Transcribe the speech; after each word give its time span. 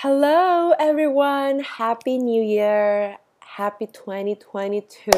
Hello, 0.00 0.72
everyone. 0.80 1.60
Happy 1.60 2.16
New 2.16 2.40
Year. 2.40 3.18
Happy 3.60 3.84
2022. 3.84 5.12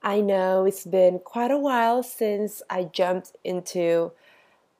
I 0.00 0.20
know 0.20 0.62
it's 0.64 0.86
been 0.86 1.18
quite 1.18 1.50
a 1.50 1.58
while 1.58 2.04
since 2.04 2.62
I 2.70 2.84
jumped 2.86 3.34
into 3.42 4.12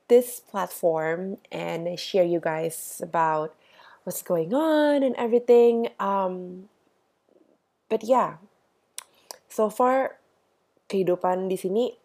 this 0.07 0.39
platform 0.39 1.39
and 1.51 1.89
I 1.89 1.97
share 1.97 2.23
you 2.23 2.39
guys 2.39 3.03
about 3.03 3.51
what's 4.05 4.23
going 4.23 4.55
on 4.55 5.03
and 5.03 5.17
everything. 5.19 5.89
Um, 5.99 6.71
but 7.91 8.07
yeah, 8.07 8.39
so 9.49 9.75
far 9.75 10.23
kehidupan 10.87 11.51
di 11.51 11.59
sini 11.59 11.99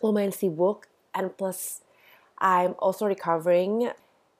lumayan 0.00 0.32
sibuk 0.32 0.88
and 1.12 1.36
plus 1.36 1.84
I'm 2.40 2.72
also 2.80 3.04
recovering 3.04 3.92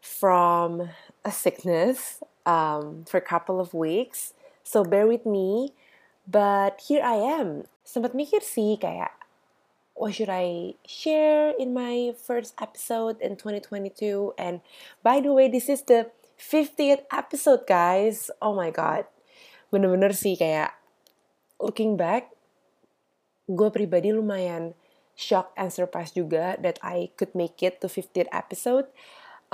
from 0.07 0.95
a 1.27 1.33
sickness 1.35 2.23
um, 2.47 3.05
for 3.11 3.19
a 3.19 3.27
couple 3.27 3.59
of 3.59 3.75
weeks. 3.75 4.33
So 4.63 4.87
bear 4.87 5.07
with 5.07 5.27
me. 5.27 5.75
But 6.27 6.83
here 6.87 7.03
I 7.03 7.19
am. 7.19 7.67
Sempat 7.87 8.15
mikir 8.15 8.43
sih 8.43 8.79
kayak 8.79 9.15
what 9.95 10.15
should 10.15 10.31
I 10.31 10.75
share 10.83 11.55
in 11.55 11.71
my 11.71 12.15
first 12.19 12.55
episode 12.59 13.19
in 13.23 13.39
2022? 13.39 14.35
And 14.39 14.63
by 15.03 15.23
the 15.23 15.31
way, 15.31 15.47
this 15.47 15.71
is 15.71 15.83
the 15.87 16.11
50th 16.35 17.07
episode, 17.11 17.67
guys. 17.67 18.31
Oh 18.43 18.55
my 18.55 18.71
god. 18.71 19.07
Bener-bener 19.71 20.15
sih 20.15 20.35
kayak 20.35 20.75
looking 21.63 21.95
back, 21.95 22.31
gue 23.47 23.71
pribadi 23.71 24.11
lumayan 24.11 24.75
shocked 25.17 25.57
and 25.57 25.73
surprised 25.73 26.19
juga 26.19 26.61
that 26.61 26.77
I 26.85 27.15
could 27.17 27.33
make 27.33 27.63
it 27.65 27.81
to 27.81 27.89
50th 27.89 28.31
episode. 28.31 28.91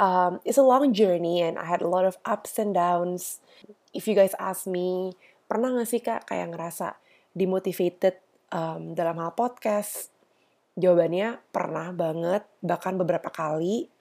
Um, 0.01 0.41
it's 0.45 0.57
a 0.57 0.65
long 0.65 0.97
journey 0.97 1.45
and 1.45 1.61
I 1.61 1.69
had 1.69 1.85
a 1.85 1.91
lot 1.91 2.09
of 2.09 2.17
ups 2.25 2.57
and 2.57 2.73
downs. 2.73 3.45
If 3.93 4.09
you 4.09 4.17
guys 4.17 4.33
ask 4.41 4.65
me, 4.65 5.13
pernah 5.45 5.69
gak 5.77 5.89
sih 5.89 6.01
kak 6.01 6.33
kayak 6.33 6.49
ngerasa 6.57 6.97
demotivated 7.37 8.17
um, 8.49 8.97
dalam 8.97 9.21
hal 9.21 9.37
podcast? 9.37 10.09
Jawabannya 10.81 11.45
pernah 11.53 11.93
banget, 11.93 12.49
bahkan 12.65 12.97
beberapa 12.97 13.29
kali. 13.29 13.93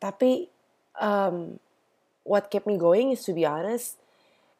Tapi 0.00 0.48
um, 0.96 1.60
what 2.24 2.48
kept 2.48 2.64
me 2.64 2.80
going 2.80 3.12
is 3.12 3.28
to 3.28 3.36
be 3.36 3.44
honest, 3.44 4.00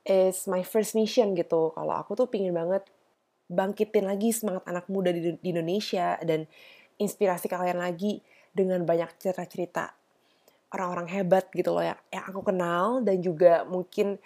is 0.04 0.44
my 0.44 0.60
first 0.60 0.92
mission 0.92 1.32
gitu. 1.32 1.72
Kalau 1.72 1.94
aku 1.96 2.12
tuh 2.12 2.28
pingin 2.28 2.52
banget 2.52 2.84
bangkitin 3.48 4.04
lagi 4.04 4.36
semangat 4.36 4.68
anak 4.68 4.88
muda 4.92 5.08
di, 5.12 5.40
di 5.40 5.48
Indonesia 5.48 6.20
dan 6.20 6.44
inspirasi 7.00 7.48
kalian 7.48 7.80
lagi 7.80 8.20
dengan 8.52 8.84
banyak 8.84 9.16
cerita-cerita 9.16 10.03
orang-orang 10.74 11.06
hebat 11.06 11.46
gitu 11.54 11.70
loh 11.70 11.86
yang, 11.86 12.00
yang 12.10 12.24
aku 12.26 12.42
kenal 12.42 12.98
dan 13.06 13.22
juga 13.22 13.62
mungkin 13.64 14.18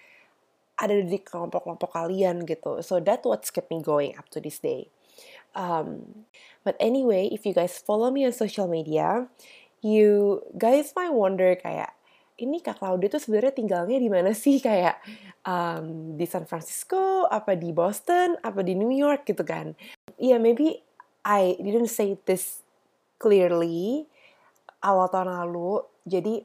ada 0.79 0.95
di 0.95 1.19
kelompok-kelompok 1.21 1.91
kalian 1.93 2.49
gitu. 2.49 2.81
So 2.81 3.03
that 3.05 3.27
what's 3.27 3.53
kept 3.53 3.69
me 3.69 3.85
going 3.85 4.17
up 4.17 4.31
to 4.33 4.41
this 4.41 4.63
day. 4.63 4.89
Um, 5.53 6.25
but 6.63 6.79
anyway, 6.79 7.29
if 7.29 7.43
you 7.45 7.53
guys 7.53 7.77
follow 7.83 8.15
me 8.15 8.25
on 8.25 8.33
social 8.33 8.71
media, 8.71 9.27
you 9.83 10.41
guys 10.55 10.95
might 10.95 11.13
wonder 11.13 11.59
kayak 11.59 11.99
ini 12.39 12.63
Kak 12.63 12.79
Claudia 12.79 13.11
tuh 13.11 13.19
sebenarnya 13.19 13.51
tinggalnya 13.51 13.99
di 13.99 14.07
mana 14.07 14.31
sih 14.31 14.63
kayak 14.69 15.03
um, 15.43 16.15
di 16.15 16.25
San 16.31 16.47
Francisco, 16.47 17.27
apa 17.27 17.59
di 17.59 17.75
Boston, 17.75 18.39
apa 18.41 18.63
di 18.63 18.79
New 18.79 18.95
York 18.95 19.27
gitu 19.27 19.43
kan? 19.43 19.75
Yeah, 20.15 20.39
maybe 20.39 20.87
I 21.27 21.59
didn't 21.59 21.91
say 21.91 22.15
this 22.25 22.63
clearly 23.19 24.07
awal 24.81 25.11
tahun 25.11 25.35
lalu. 25.35 25.83
Jadi 26.09 26.43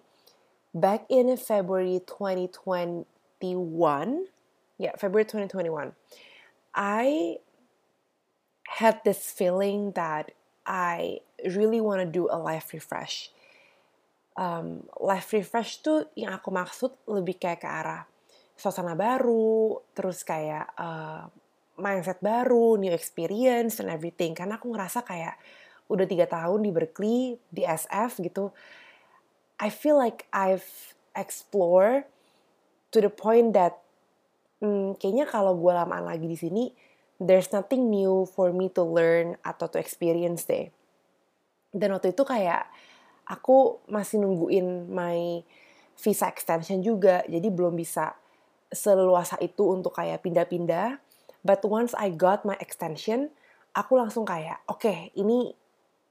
back 0.75 1.07
in 1.07 1.33
February 1.39 2.03
2020 2.05 3.07
2021, 3.43 4.31
yeah, 4.79 4.95
February 4.95 5.27
2021, 5.27 5.91
I 6.73 7.37
had 8.79 9.03
this 9.03 9.31
feeling 9.31 9.91
that 9.99 10.31
I 10.65 11.19
really 11.43 11.83
want 11.83 11.99
to 11.99 12.07
do 12.07 12.31
a 12.31 12.39
life 12.39 12.71
refresh. 12.71 13.29
Um, 14.39 14.87
life 14.97 15.29
refresh 15.35 15.83
tuh 15.83 16.09
yang 16.15 16.39
aku 16.39 16.49
maksud 16.49 16.95
lebih 17.05 17.37
kayak 17.37 17.61
ke 17.61 17.69
arah 17.69 18.07
suasana 18.55 18.95
baru, 18.95 19.83
terus 19.91 20.23
kayak 20.23 20.71
uh, 20.79 21.27
mindset 21.77 22.23
baru, 22.23 22.79
new 22.79 22.95
experience 22.95 23.83
and 23.83 23.91
everything. 23.91 24.31
Karena 24.33 24.57
aku 24.57 24.71
ngerasa 24.71 25.03
kayak 25.03 25.35
udah 25.91 26.07
tiga 26.07 26.25
tahun 26.25 26.63
di 26.63 26.71
Berkeley, 26.71 27.37
di 27.51 27.67
SF 27.67 28.23
gitu. 28.23 28.49
I 29.61 29.69
feel 29.69 29.97
like 29.97 30.25
I've 30.33 30.93
explore 31.13 32.09
to 32.93 32.97
the 33.01 33.09
point 33.09 33.53
that 33.53 33.81
hmm, 34.61 34.97
kayaknya 34.97 35.29
kalau 35.29 35.57
gue 35.57 35.71
lamaan 35.73 36.05
lagi 36.09 36.25
di 36.25 36.37
sini 36.37 36.63
there's 37.21 37.53
nothing 37.53 37.93
new 37.93 38.25
for 38.25 38.49
me 38.49 38.67
to 38.73 38.81
learn 38.81 39.37
atau 39.45 39.69
to 39.69 39.77
experience 39.77 40.45
deh. 40.49 40.73
Dan 41.73 41.93
waktu 41.93 42.13
itu 42.13 42.25
kayak 42.25 42.69
aku 43.25 43.81
masih 43.89 44.21
nungguin 44.21 44.89
my 44.89 45.41
visa 45.93 46.27
extension 46.27 46.81
juga 46.81 47.21
jadi 47.29 47.47
belum 47.53 47.77
bisa 47.77 48.17
seluasa 48.73 49.37
itu 49.39 49.69
untuk 49.69 49.93
kayak 49.95 50.25
pindah-pindah. 50.25 50.97
But 51.45 51.61
once 51.65 51.93
I 51.93 52.09
got 52.09 52.43
my 52.43 52.57
extension 52.57 53.29
aku 53.73 53.97
langsung 53.97 54.23
kayak 54.23 54.61
oke 54.69 54.85
okay, 54.85 55.09
ini 55.17 55.53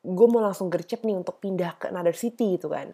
gue 0.02 0.26
mau 0.26 0.42
langsung 0.42 0.66
gercep 0.66 1.06
nih 1.06 1.14
untuk 1.14 1.38
pindah 1.38 1.78
ke 1.78 1.86
another 1.86 2.14
city 2.14 2.58
gitu 2.58 2.70
kan. 2.70 2.90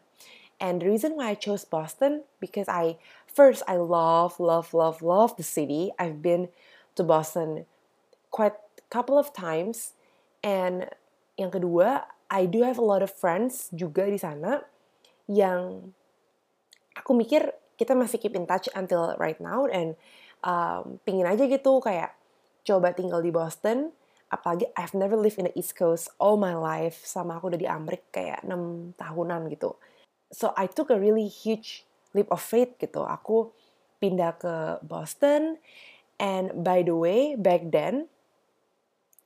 And 0.59 0.83
the 0.83 0.91
reason 0.91 1.17
why 1.17 1.33
I 1.33 1.37
chose 1.39 1.65
Boston 1.65 2.27
because 2.43 2.69
I 2.69 2.99
first 3.25 3.65
I 3.71 3.81
love 3.81 4.37
love 4.43 4.77
love 4.77 5.01
love 5.01 5.39
the 5.41 5.47
city. 5.47 5.95
I've 5.97 6.21
been 6.21 6.53
to 6.99 7.07
Boston 7.07 7.65
quite 8.35 8.59
couple 8.93 9.17
of 9.17 9.33
times. 9.33 9.95
And 10.43 10.91
yang 11.41 11.55
kedua 11.55 12.11
I 12.29 12.45
do 12.45 12.67
have 12.67 12.77
a 12.77 12.85
lot 12.85 13.01
of 13.01 13.15
friends 13.15 13.73
juga 13.73 14.05
di 14.11 14.21
sana 14.21 14.61
yang 15.31 15.95
aku 16.93 17.15
mikir 17.15 17.55
kita 17.79 17.95
masih 17.95 18.19
keep 18.19 18.35
in 18.35 18.45
touch 18.45 18.67
until 18.75 19.15
right 19.17 19.39
now. 19.39 19.65
And 19.71 19.95
um, 20.43 20.99
pingin 21.07 21.25
aja 21.31 21.47
gitu 21.47 21.79
kayak 21.79 22.19
coba 22.67 22.93
tinggal 22.93 23.23
di 23.23 23.33
Boston 23.33 23.95
apalagi 24.29 24.69
I've 24.77 24.93
never 24.93 25.17
lived 25.17 25.41
in 25.41 25.49
the 25.49 25.57
East 25.57 25.77
Coast 25.77 26.13
all 26.21 26.37
my 26.37 26.53
life 26.53 27.03
sama 27.05 27.41
aku 27.41 27.53
udah 27.53 27.61
di 27.61 27.69
Amerika 27.69 28.21
kayak 28.21 28.45
6 28.45 28.97
tahunan 29.01 29.49
gitu 29.53 29.77
so 30.33 30.53
I 30.57 30.69
took 30.69 30.93
a 30.93 30.99
really 31.01 31.29
huge 31.29 31.89
leap 32.17 32.29
of 32.33 32.41
faith 32.41 32.77
gitu. 32.81 33.05
Aku 33.05 33.53
pindah 33.99 34.37
ke 34.39 34.81
Boston 34.85 35.59
and 36.17 36.65
by 36.65 36.81
the 36.87 36.95
way 36.95 37.35
back 37.35 37.69
then 37.69 38.09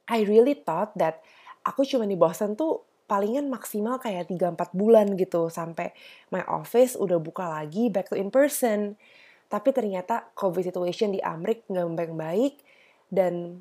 I 0.09 0.27
really 0.27 0.57
thought 0.57 0.97
that 0.99 1.23
aku 1.63 1.87
cuma 1.87 2.09
di 2.09 2.19
Boston 2.19 2.59
tuh 2.59 2.83
palingan 3.07 3.53
maksimal 3.53 4.01
kayak 4.01 4.33
3-4 4.33 4.73
bulan 4.73 5.15
gitu 5.21 5.53
sampai 5.53 5.93
my 6.33 6.43
office 6.49 6.97
udah 6.97 7.21
buka 7.21 7.45
lagi 7.45 7.93
back 7.93 8.09
to 8.09 8.17
in 8.17 8.33
person. 8.33 8.97
Tapi 9.53 9.69
ternyata 9.69 10.33
COVID 10.33 10.65
situation 10.65 11.13
di 11.13 11.21
Amerika 11.21 11.69
nggak 11.69 11.93
baik-baik 11.93 12.55
dan 13.13 13.61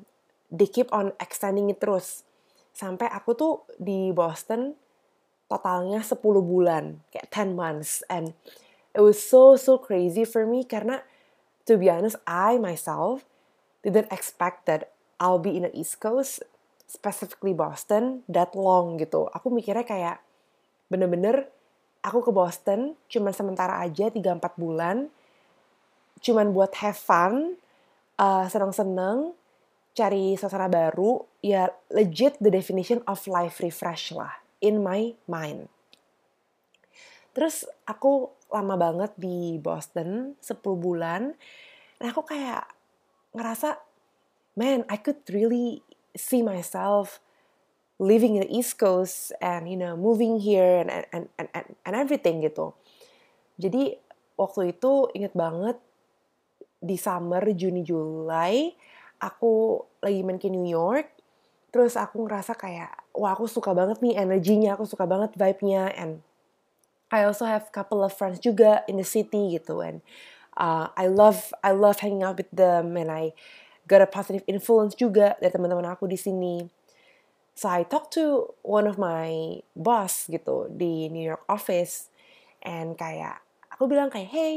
they 0.52 0.68
keep 0.68 0.92
on 0.92 1.16
extending 1.16 1.72
it 1.72 1.80
terus. 1.80 2.28
Sampai 2.76 3.08
aku 3.08 3.32
tuh 3.32 3.64
di 3.80 4.12
Boston 4.12 4.76
totalnya 5.48 6.04
10 6.04 6.20
bulan, 6.44 7.00
kayak 7.08 7.28
10 7.32 7.56
months. 7.56 8.04
And 8.12 8.36
it 8.92 9.00
was 9.00 9.16
so, 9.16 9.56
so 9.56 9.80
crazy 9.80 10.28
for 10.28 10.44
me 10.44 10.68
karena 10.68 11.00
to 11.64 11.80
be 11.80 11.88
honest, 11.88 12.20
I 12.28 12.60
myself 12.60 13.24
didn't 13.80 14.12
expect 14.12 14.68
that 14.68 14.92
I'll 15.16 15.40
be 15.40 15.56
in 15.56 15.64
the 15.64 15.72
East 15.72 15.98
Coast, 15.98 16.44
specifically 16.88 17.56
Boston, 17.56 18.26
that 18.28 18.52
long 18.52 19.00
gitu. 19.00 19.32
Aku 19.32 19.48
mikirnya 19.48 19.84
kayak 19.86 20.20
bener-bener 20.92 21.48
aku 22.04 22.20
ke 22.20 22.30
Boston 22.34 22.98
cuman 23.06 23.32
sementara 23.32 23.80
aja 23.80 24.10
3-4 24.10 24.42
bulan, 24.58 25.08
cuman 26.20 26.50
buat 26.50 26.74
have 26.82 26.98
fun, 26.98 27.54
uh, 28.18 28.44
seneng-seneng, 28.50 29.32
cari 29.92 30.36
suasana 30.36 30.68
baru, 30.72 31.20
ya 31.44 31.68
legit 31.92 32.40
the 32.40 32.48
definition 32.48 33.04
of 33.04 33.20
life 33.28 33.60
refresh 33.60 34.12
lah 34.12 34.32
in 34.64 34.80
my 34.80 35.12
mind. 35.28 35.68
Terus 37.32 37.64
aku 37.88 38.32
lama 38.52 38.76
banget 38.76 39.12
di 39.16 39.56
Boston, 39.56 40.36
10 40.40 40.60
bulan. 40.76 41.32
Dan 41.96 42.06
aku 42.12 42.24
kayak 42.28 42.68
ngerasa, 43.32 43.80
man, 44.56 44.84
I 44.92 45.00
could 45.00 45.24
really 45.32 45.80
see 46.12 46.44
myself 46.44 47.24
living 47.96 48.36
in 48.36 48.44
the 48.44 48.52
East 48.52 48.76
Coast 48.76 49.32
and 49.40 49.70
you 49.70 49.78
know 49.78 49.96
moving 49.96 50.42
here 50.42 50.82
and 50.82 50.90
and 50.90 51.30
and 51.38 51.48
and, 51.54 51.66
and 51.86 51.94
everything 51.96 52.44
gitu. 52.44 52.76
Jadi 53.56 53.96
waktu 54.36 54.76
itu 54.76 55.08
inget 55.16 55.32
banget 55.32 55.78
di 56.82 56.98
summer 56.98 57.46
Juni 57.54 57.86
Juli 57.86 58.74
aku 59.22 59.86
lagi 60.02 60.26
main 60.26 60.42
ke 60.42 60.50
New 60.50 60.66
York 60.66 61.06
terus 61.70 61.94
aku 61.94 62.26
ngerasa 62.26 62.58
kayak 62.58 62.90
wah 63.14 63.32
aku 63.32 63.46
suka 63.46 63.70
banget 63.72 64.02
nih 64.02 64.18
energinya 64.18 64.74
aku 64.74 64.84
suka 64.84 65.06
banget 65.06 65.32
vibe-nya 65.38 65.94
and 65.94 66.20
I 67.12 67.28
also 67.28 67.46
have 67.46 67.70
couple 67.70 68.02
of 68.02 68.10
friends 68.12 68.42
juga 68.42 68.82
in 68.90 68.98
the 68.98 69.06
city 69.06 69.54
gitu 69.54 69.84
and 69.84 70.02
uh, 70.56 70.88
I 70.96 71.06
love 71.12 71.52
I 71.60 71.76
love 71.76 72.00
hanging 72.00 72.24
out 72.24 72.40
with 72.40 72.50
them 72.50 72.96
and 72.96 73.12
I 73.12 73.36
got 73.84 74.00
a 74.00 74.08
positive 74.08 74.42
influence 74.48 74.96
juga 74.96 75.36
dari 75.40 75.52
teman-teman 75.52 75.92
aku 75.92 76.08
di 76.08 76.16
sini. 76.16 76.64
So 77.52 77.68
I 77.68 77.84
talked 77.84 78.16
to 78.16 78.56
one 78.64 78.88
of 78.88 78.96
my 78.96 79.60
boss 79.76 80.24
gitu 80.32 80.72
di 80.72 81.12
New 81.12 81.20
York 81.20 81.44
office 81.52 82.08
and 82.64 82.96
kayak 82.96 83.44
aku 83.68 83.84
bilang 83.92 84.08
kayak 84.08 84.32
hey 84.32 84.54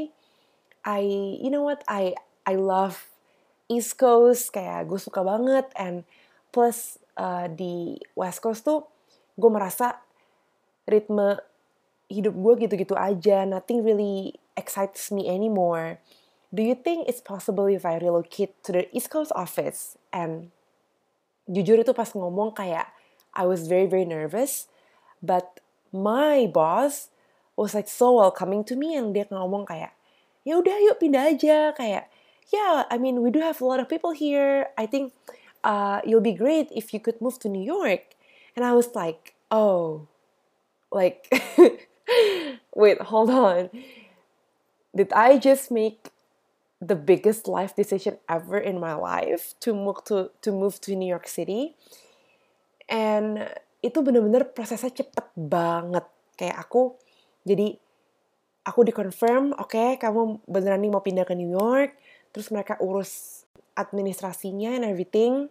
I 0.80 1.04
you 1.36 1.52
know 1.52 1.60
what 1.60 1.84
I 1.84 2.16
I 2.48 2.56
love 2.56 3.12
East 3.66 3.98
Coast 3.98 4.54
kayak 4.54 4.86
gue 4.86 5.00
suka 5.00 5.26
banget 5.26 5.66
and 5.74 6.06
plus 6.54 7.02
uh, 7.18 7.50
di 7.50 7.98
West 8.14 8.40
Coast 8.40 8.62
tuh 8.62 8.86
gue 9.36 9.50
merasa 9.50 10.00
ritme 10.86 11.36
hidup 12.06 12.34
gue 12.38 12.52
gitu-gitu 12.66 12.94
aja, 12.94 13.42
nothing 13.42 13.82
really 13.82 14.38
excites 14.54 15.10
me 15.10 15.26
anymore. 15.26 15.98
Do 16.54 16.62
you 16.62 16.78
think 16.78 17.10
it's 17.10 17.18
possible 17.18 17.66
if 17.66 17.82
I 17.82 17.98
relocate 17.98 18.54
to 18.64 18.70
the 18.70 18.86
East 18.94 19.10
Coast 19.10 19.34
office? 19.34 19.98
And 20.14 20.54
jujur 21.50 21.82
itu 21.82 21.90
pas 21.90 22.14
ngomong 22.14 22.54
kayak 22.54 22.94
I 23.34 23.44
was 23.44 23.66
very 23.66 23.90
very 23.90 24.06
nervous, 24.06 24.70
but 25.18 25.58
my 25.90 26.46
boss 26.46 27.10
was 27.58 27.74
like 27.74 27.90
so 27.90 28.22
welcoming 28.22 28.62
to 28.70 28.78
me 28.78 28.94
and 28.94 29.10
dia 29.10 29.26
ngomong 29.28 29.66
kayak 29.66 29.92
ya 30.46 30.62
udah 30.62 30.78
yuk 30.78 31.02
pindah 31.02 31.34
aja 31.34 31.74
kayak 31.74 32.06
yeah 32.52 32.84
I 32.90 32.98
mean 32.98 33.22
we 33.22 33.30
do 33.30 33.40
have 33.40 33.60
a 33.60 33.66
lot 33.66 33.80
of 33.80 33.88
people 33.88 34.12
here 34.12 34.68
I 34.78 34.86
think 34.86 35.12
uh, 35.64 36.00
you'll 36.06 36.22
be 36.22 36.34
great 36.34 36.68
if 36.70 36.94
you 36.94 37.00
could 37.00 37.20
move 37.20 37.38
to 37.40 37.48
New 37.48 37.62
York 37.62 38.14
and 38.54 38.64
I 38.64 38.72
was 38.72 38.94
like 38.94 39.34
oh 39.50 40.08
like 40.92 41.28
wait, 42.74 43.00
hold 43.00 43.30
on. 43.30 43.70
Did 44.94 45.12
I 45.12 45.38
just 45.38 45.70
make 45.70 46.12
the 46.80 46.94
biggest 46.94 47.48
life 47.48 47.74
decision 47.74 48.20
ever 48.28 48.60
in 48.60 48.78
my 48.78 48.92
life 48.92 49.56
to 49.64 49.72
move 49.72 50.04
to 50.12 50.30
to 50.44 50.52
move 50.52 50.80
to 50.84 50.96
New 50.96 51.08
York 51.08 51.26
City? 51.28 51.74
And 52.86 53.48
itu 53.82 53.98
bener-bener 54.00 54.46
prosesnya 54.46 54.92
cepet 54.94 55.26
banget. 55.34 56.06
Kayak 56.36 56.68
aku 56.68 56.96
jadi 57.42 57.76
aku 58.66 58.86
dikonfirm, 58.86 59.56
oke 59.56 59.72
okay, 59.72 59.90
kamu 59.98 60.42
beneran 60.46 60.82
nih 60.84 60.92
mau 60.92 61.02
pindah 61.02 61.26
ke 61.26 61.34
New 61.34 61.50
York. 61.50 61.96
Terus 62.36 62.52
mereka 62.52 62.76
urus 62.84 63.44
administrasinya 63.72 64.76
and 64.76 64.84
everything. 64.84 65.48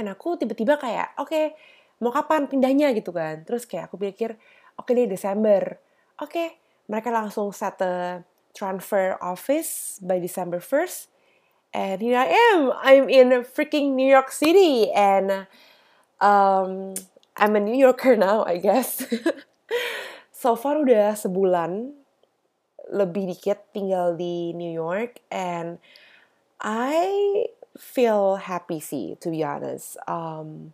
And 0.00 0.08
aku 0.08 0.40
tiba-tiba 0.40 0.80
kayak, 0.80 1.12
oke, 1.20 1.28
okay, 1.28 1.52
mau 2.00 2.08
kapan 2.08 2.48
pindahnya 2.48 2.96
gitu 2.96 3.12
kan. 3.12 3.44
Terus 3.44 3.68
kayak 3.68 3.92
aku 3.92 4.00
pikir, 4.00 4.40
oke 4.80 4.88
okay 4.88 4.92
deh 4.96 5.08
Desember. 5.12 5.76
Oke, 6.16 6.32
okay, 6.32 6.48
mereka 6.88 7.12
langsung 7.12 7.52
set 7.52 7.76
a 7.84 8.24
transfer 8.56 9.20
office 9.20 10.00
by 10.00 10.16
December 10.16 10.62
1st. 10.62 11.12
And 11.74 11.98
here 12.00 12.16
I 12.16 12.30
am. 12.32 12.72
I'm 12.80 13.06
in 13.10 13.28
freaking 13.44 13.98
New 13.98 14.06
York 14.06 14.30
City 14.30 14.88
and 14.94 15.50
um, 16.22 16.94
I'm 17.36 17.58
a 17.58 17.60
New 17.60 17.74
Yorker 17.74 18.14
now, 18.14 18.46
I 18.46 18.62
guess. 18.62 19.02
so 20.30 20.54
far 20.54 20.78
udah 20.86 21.18
sebulan 21.18 21.98
lebih 22.92 23.32
dikit 23.32 23.72
tinggal 23.72 24.16
di 24.18 24.52
New 24.52 24.70
York 24.70 25.24
and 25.32 25.80
I 26.60 27.00
feel 27.76 28.38
happy 28.38 28.78
sih 28.78 29.16
to 29.20 29.32
be 29.32 29.44
honest. 29.44 29.96
Um, 30.04 30.72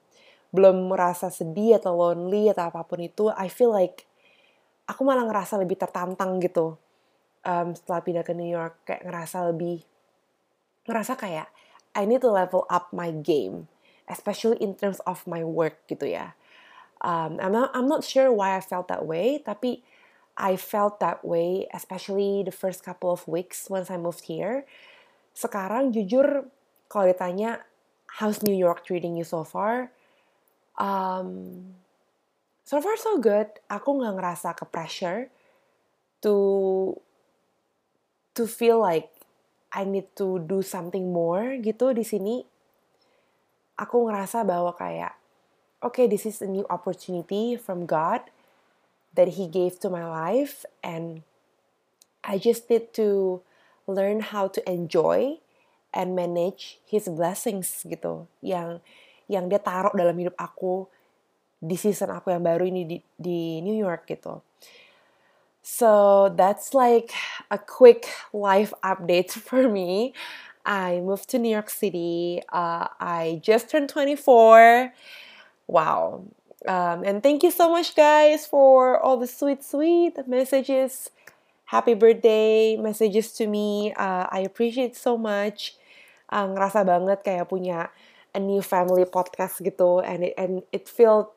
belum 0.51 0.91
merasa 0.91 1.31
sedih 1.31 1.79
atau 1.79 1.95
lonely 1.95 2.51
atau 2.51 2.71
apa 2.71 2.83
pun 2.83 2.99
itu, 2.99 3.31
I 3.31 3.47
feel 3.47 3.71
like 3.71 4.07
aku 4.91 5.07
malah 5.07 5.23
ngerasa 5.23 5.63
lebih 5.63 5.79
tertantang 5.79 6.43
gitu 6.43 6.75
um, 7.47 7.73
setelah 7.73 8.03
pindah 8.03 8.25
ke 8.27 8.35
New 8.35 8.51
York 8.51 8.83
kayak 8.83 9.07
ngerasa 9.07 9.47
lebih 9.55 9.87
ngerasa 10.91 11.15
kayak 11.15 11.49
I 11.95 12.07
need 12.07 12.23
to 12.23 12.31
level 12.31 12.67
up 12.71 12.95
my 12.95 13.11
game, 13.11 13.67
especially 14.07 14.59
in 14.63 14.79
terms 14.79 15.03
of 15.07 15.27
my 15.27 15.43
work 15.43 15.79
gitu 15.91 16.07
ya. 16.07 16.35
Um, 17.01 17.41
I'm 17.41 17.55
not 17.55 17.71
I'm 17.75 17.89
not 17.89 18.03
sure 18.05 18.31
why 18.31 18.55
I 18.59 18.63
felt 18.63 18.91
that 18.91 19.07
way, 19.07 19.41
tapi 19.43 19.83
I 20.41 20.57
felt 20.57 21.05
that 21.05 21.21
way, 21.21 21.69
especially 21.69 22.41
the 22.41 22.51
first 22.51 22.81
couple 22.81 23.13
of 23.13 23.29
weeks 23.29 23.69
once 23.69 23.93
I 23.93 24.01
moved 24.01 24.25
here. 24.25 24.65
Sekarang 25.37 25.93
jujur 25.93 26.49
kalau 26.89 27.13
ditanya 27.13 27.61
how's 28.17 28.41
New 28.41 28.57
York 28.57 28.81
treating 28.89 29.21
you 29.21 29.23
so 29.23 29.45
far, 29.45 29.93
um, 30.81 31.61
so 32.65 32.81
far 32.81 32.97
so 32.97 33.21
good. 33.21 33.53
Aku 33.69 34.01
nggak 34.01 34.17
ngerasa 34.17 34.57
ke 34.57 34.65
pressure 34.65 35.29
to 36.25 36.35
to 38.33 38.49
feel 38.49 38.81
like 38.81 39.13
I 39.69 39.85
need 39.85 40.09
to 40.17 40.41
do 40.41 40.65
something 40.65 41.13
more 41.13 41.61
gitu 41.61 41.93
di 41.93 42.03
sini. 42.03 42.49
Aku 43.77 44.09
ngerasa 44.09 44.41
bahwa 44.49 44.73
kayak, 44.73 45.13
okay, 45.85 46.09
this 46.09 46.25
is 46.25 46.41
a 46.41 46.49
new 46.49 46.65
opportunity 46.73 47.61
from 47.61 47.85
God 47.85 48.25
that 49.15 49.37
He 49.37 49.47
gave 49.47 49.81
to 49.81 49.91
my 49.91 50.07
life, 50.07 50.65
and 50.83 51.23
I 52.23 52.39
just 52.39 52.71
need 52.71 52.93
to 52.95 53.41
learn 53.87 54.21
how 54.21 54.49
to 54.49 54.61
enjoy 54.69 55.39
and 55.95 56.15
manage 56.15 56.79
His 56.87 57.11
blessings 57.11 57.83
gitu. 57.87 58.27
Yang 58.43 58.81
yang 59.31 59.47
dia 59.47 59.63
taruh 59.63 59.95
dalam 59.95 60.19
hidup 60.19 60.35
aku 60.35 60.91
di 61.61 61.77
season 61.77 62.11
aku 62.11 62.33
yang 62.33 62.43
baru 62.43 62.67
ini 62.67 62.83
di, 62.89 62.99
di 63.15 63.61
New 63.63 63.77
York 63.77 64.09
gitu. 64.09 64.43
So 65.61 66.33
that's 66.35 66.73
like 66.73 67.13
a 67.53 67.59
quick 67.61 68.09
life 68.33 68.73
update 68.83 69.31
for 69.47 69.69
me. 69.69 70.17
I 70.65 71.01
moved 71.01 71.29
to 71.31 71.39
New 71.39 71.53
York 71.53 71.71
City. 71.71 72.43
Uh, 72.53 72.89
I 73.01 73.41
just 73.45 73.71
turned 73.71 73.89
24. 73.89 74.93
Wow. 75.69 76.25
Um, 76.69 77.05
and 77.05 77.23
thank 77.23 77.43
you 77.43 77.51
so 77.51 77.71
much, 77.71 77.97
guys, 77.97 78.47
for 78.47 79.01
all 79.01 79.17
the 79.17 79.27
sweet, 79.27 79.65
sweet 79.65 80.17
messages. 80.29 81.11
Happy 81.65 81.95
birthday 81.95 82.77
messages 82.77 83.33
to 83.33 83.47
me. 83.47 83.93
Uh, 83.95 84.27
I 84.31 84.41
appreciate 84.45 84.97
so 84.97 85.17
much. 85.17 85.77
Uh, 86.29 86.47
ngerasa 86.47 86.87
banget 86.87 87.27
kayak 87.27 87.51
punya 87.51 87.91
a 88.35 88.41
new 88.41 88.63
family 88.63 89.05
podcast 89.05 89.59
gitu 89.63 89.99
and 90.03 90.31
it, 90.31 90.35
and 90.39 90.63
it 90.73 90.87
felt 90.87 91.35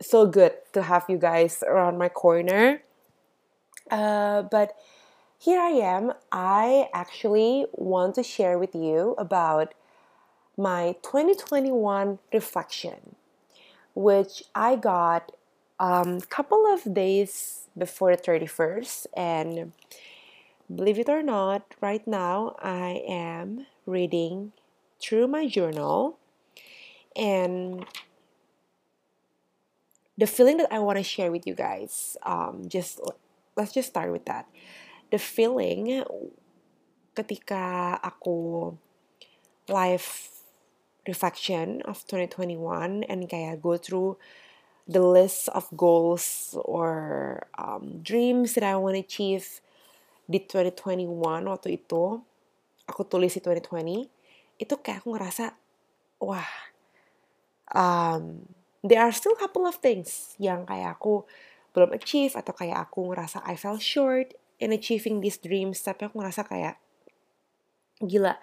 so 0.00 0.24
good 0.24 0.56
to 0.72 0.82
have 0.82 1.04
you 1.08 1.20
guys 1.20 1.62
around 1.68 2.00
my 2.00 2.08
corner 2.08 2.80
uh, 3.90 4.40
but 4.40 4.72
here 5.36 5.60
I 5.60 5.76
am 5.76 6.12
I 6.32 6.88
actually 6.94 7.66
want 7.72 8.14
to 8.16 8.22
share 8.22 8.56
with 8.58 8.74
you 8.74 9.14
about 9.18 9.74
my 10.56 10.96
2021 11.04 12.18
reflection 12.32 13.19
which 13.94 14.42
I 14.54 14.76
got 14.76 15.32
a 15.78 15.84
um, 15.84 16.20
couple 16.20 16.66
of 16.66 16.94
days 16.94 17.68
before 17.76 18.14
the 18.14 18.22
31st 18.22 19.06
and 19.16 19.72
believe 20.74 20.98
it 20.98 21.08
or 21.08 21.22
not 21.22 21.62
right 21.80 22.06
now 22.06 22.54
I 22.60 23.02
am 23.08 23.66
reading 23.86 24.52
through 25.00 25.26
my 25.28 25.46
journal 25.46 26.18
and 27.16 27.86
the 30.20 30.26
feeling 30.26 30.58
that 30.58 30.70
I 30.70 30.78
want 30.78 30.98
to 30.98 31.02
share 31.02 31.32
with 31.32 31.46
you 31.46 31.54
guys, 31.54 32.16
um, 32.22 32.68
just 32.68 33.00
let's 33.56 33.72
just 33.72 33.88
start 33.88 34.12
with 34.12 34.26
that. 34.26 34.44
The 35.10 35.18
feeling 35.18 36.04
ketika 37.16 37.96
aku 38.04 38.76
live 39.66 40.39
reflection 41.08 41.80
of 41.88 42.04
2021 42.08 43.04
and 43.08 43.28
kayak 43.28 43.60
go 43.62 43.76
through 43.76 44.20
the 44.90 45.00
list 45.00 45.48
of 45.54 45.70
goals 45.76 46.56
or 46.66 47.46
um, 47.56 48.02
dreams 48.02 48.58
that 48.58 48.66
I 48.66 48.74
want 48.76 48.98
to 48.98 49.04
achieve 49.04 49.62
di 50.30 50.42
2021 50.46 51.06
waktu 51.46 51.78
itu 51.78 52.22
aku 52.86 53.02
tulis 53.06 53.34
di 53.34 53.40
2020 53.42 54.06
itu 54.62 54.74
kayak 54.78 55.02
aku 55.02 55.14
ngerasa 55.14 55.54
wah 56.22 56.50
um, 57.74 58.46
there 58.82 59.02
are 59.02 59.14
still 59.14 59.34
couple 59.38 59.66
of 59.66 59.78
things 59.78 60.34
yang 60.42 60.66
kayak 60.66 60.98
aku 60.98 61.22
belum 61.70 61.94
achieve 61.94 62.34
atau 62.34 62.50
kayak 62.50 62.90
aku 62.90 63.14
ngerasa 63.14 63.42
I 63.46 63.54
fell 63.54 63.78
short 63.78 64.34
in 64.58 64.74
achieving 64.74 65.22
these 65.22 65.38
dreams 65.38 65.82
tapi 65.82 66.10
aku 66.10 66.18
ngerasa 66.18 66.42
kayak 66.46 66.76
gila 68.02 68.38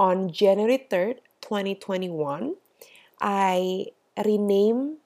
on 0.00 0.32
January 0.32 0.80
3rd 0.80 1.20
2021 1.44 2.56
I 3.20 3.92
rename 4.16 4.96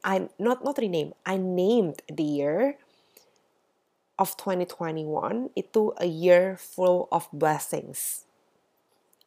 I 0.00 0.32
not 0.40 0.64
not 0.64 0.80
rename 0.80 1.12
I 1.28 1.36
named 1.36 2.00
the 2.08 2.24
year 2.24 2.80
of 4.16 4.32
2021 4.40 5.52
itu 5.52 5.92
a 6.00 6.08
year 6.08 6.56
full 6.56 7.12
of 7.12 7.28
blessings. 7.32 8.24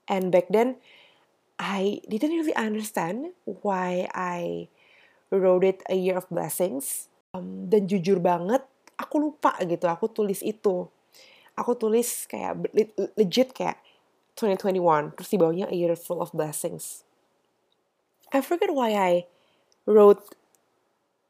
And 0.09 0.33
back 0.33 0.49
then 0.49 0.81
I 1.61 2.01
didn't 2.09 2.33
really 2.33 2.57
understand 2.57 3.37
why 3.45 4.09
I 4.09 4.67
wrote 5.29 5.63
it 5.63 5.85
a 5.85 5.95
year 5.95 6.17
of 6.17 6.25
blessings. 6.33 7.13
um, 7.35 7.67
dan 7.67 7.83
jujur 7.85 8.23
banget 8.23 8.63
aku 8.95 9.19
lupa 9.19 9.59
gitu 9.67 9.85
aku 9.91 10.07
tulis 10.07 10.39
itu. 10.39 10.87
Aku 11.55 11.71
tulis 11.75 12.27
kayak 12.27 12.67
legit 13.15 13.51
kayak 13.55 13.79
2021 14.35 15.15
terus 15.15 15.29
di 15.31 15.37
bawahnya 15.39 15.67
a 15.71 15.75
year 15.75 15.95
full 15.95 16.19
of 16.19 16.31
blessings. 16.35 17.07
I 18.35 18.43
forget 18.43 18.71
why 18.71 18.91
I 18.95 19.27
wrote 19.87 20.35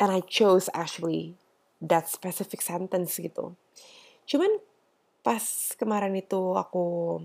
and 0.02 0.10
I 0.10 0.26
chose 0.26 0.70
actually 0.74 1.38
that 1.82 2.10
specific 2.10 2.66
sentence 2.66 3.22
gitu. 3.22 3.54
Cuman 4.26 4.62
pas 5.26 5.74
kemarin 5.78 6.14
itu 6.18 6.54
aku 6.54 7.18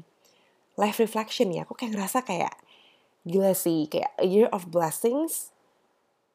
life 0.80 0.96
reflection 0.96 1.52
ya 1.52 1.68
aku 1.68 1.76
kayak 1.76 1.92
ngerasa 1.92 2.25
kayak 2.25 2.56
gila 3.28 3.52
sih 3.52 3.84
kayak 3.84 4.16
a 4.16 4.25
year 4.25 4.49
of 4.49 4.72
blessings 4.72 5.52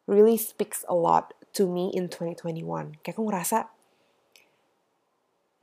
really 0.05 0.37
speaks 0.37 0.85
a 0.85 0.93
lot 0.93 1.33
to 1.49 1.65
me 1.65 1.89
in 1.97 2.05
2021 2.05 3.01
kayak 3.01 3.17
aku 3.17 3.25
ngerasa 3.25 3.73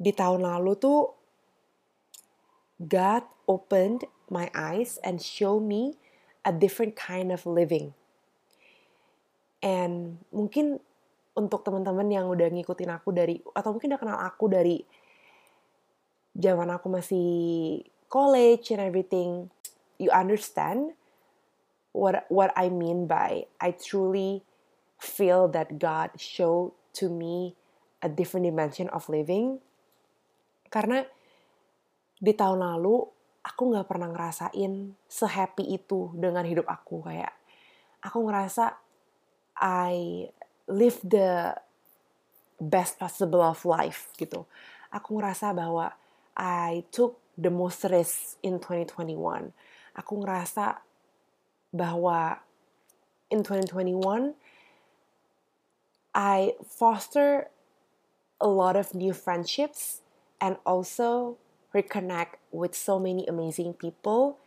di 0.03 0.11
tahun 0.11 0.43
lalu 0.43 0.75
tuh 0.75 1.15
God 2.83 3.23
opened 3.53 4.09
my 4.33 4.49
eyes 4.57 4.97
and 5.05 5.21
show 5.21 5.61
me 5.61 6.01
a 6.49 6.53
different 6.57 6.97
kind 6.97 7.29
of 7.29 7.45
living. 7.45 7.93
And 9.61 10.25
mungkin 10.33 10.81
untuk 11.37 11.69
teman-teman 11.69 12.09
yang 12.09 12.33
udah 12.33 12.49
ngikutin 12.49 12.91
aku 12.97 13.13
dari 13.13 13.37
atau 13.53 13.77
mungkin 13.77 13.93
udah 13.93 14.01
kenal 14.01 14.19
aku 14.25 14.49
dari 14.49 14.81
zaman 16.33 16.73
aku 16.73 16.89
masih 16.89 17.29
college 18.09 18.73
and 18.73 18.81
everything, 18.81 19.53
you 20.01 20.09
understand 20.09 20.97
what 21.93 22.25
what 22.33 22.51
I 22.57 22.73
mean 22.73 23.05
by 23.05 23.45
I 23.61 23.77
truly 23.77 24.41
feel 24.97 25.47
that 25.53 25.77
God 25.77 26.17
showed 26.17 26.73
to 27.01 27.13
me 27.13 27.53
a 28.01 28.09
different 28.09 28.49
dimension 28.49 28.89
of 28.91 29.07
living 29.13 29.61
karena 30.73 31.05
di 32.17 32.33
tahun 32.33 32.65
lalu 32.65 33.12
aku 33.43 33.75
nggak 33.75 33.87
pernah 33.91 34.09
ngerasain 34.11 34.95
sehappy 35.11 35.75
itu 35.75 36.15
dengan 36.15 36.47
hidup 36.47 36.67
aku 36.71 37.03
kayak 37.03 37.35
aku 38.03 38.27
ngerasa 38.27 38.79
I 39.59 40.27
live 40.67 40.99
the 41.05 41.55
best 42.63 42.99
possible 42.99 43.43
of 43.43 43.67
life 43.67 44.15
gitu. 44.15 44.47
Aku 44.95 45.19
ngerasa 45.19 45.51
bahwa 45.51 45.95
I 46.39 46.87
took 46.95 47.19
the 47.35 47.51
most 47.51 47.83
risk 47.91 48.39
in 48.47 48.63
2021. 48.63 49.51
Aku 49.99 50.23
ngerasa 50.23 50.81
bahwa 51.75 52.41
in 53.33 53.43
2021 53.43 54.37
I 56.13 56.53
foster 56.69 57.49
a 58.37 58.49
lot 58.49 58.77
of 58.77 58.93
new 58.93 59.17
friendships 59.17 60.05
and 60.41 60.61
also 60.69 61.41
reconnect 61.75 62.41
with 62.53 62.75
so 62.75 62.99
many 62.99 63.27
amazing 63.27 63.75
people 63.75 64.39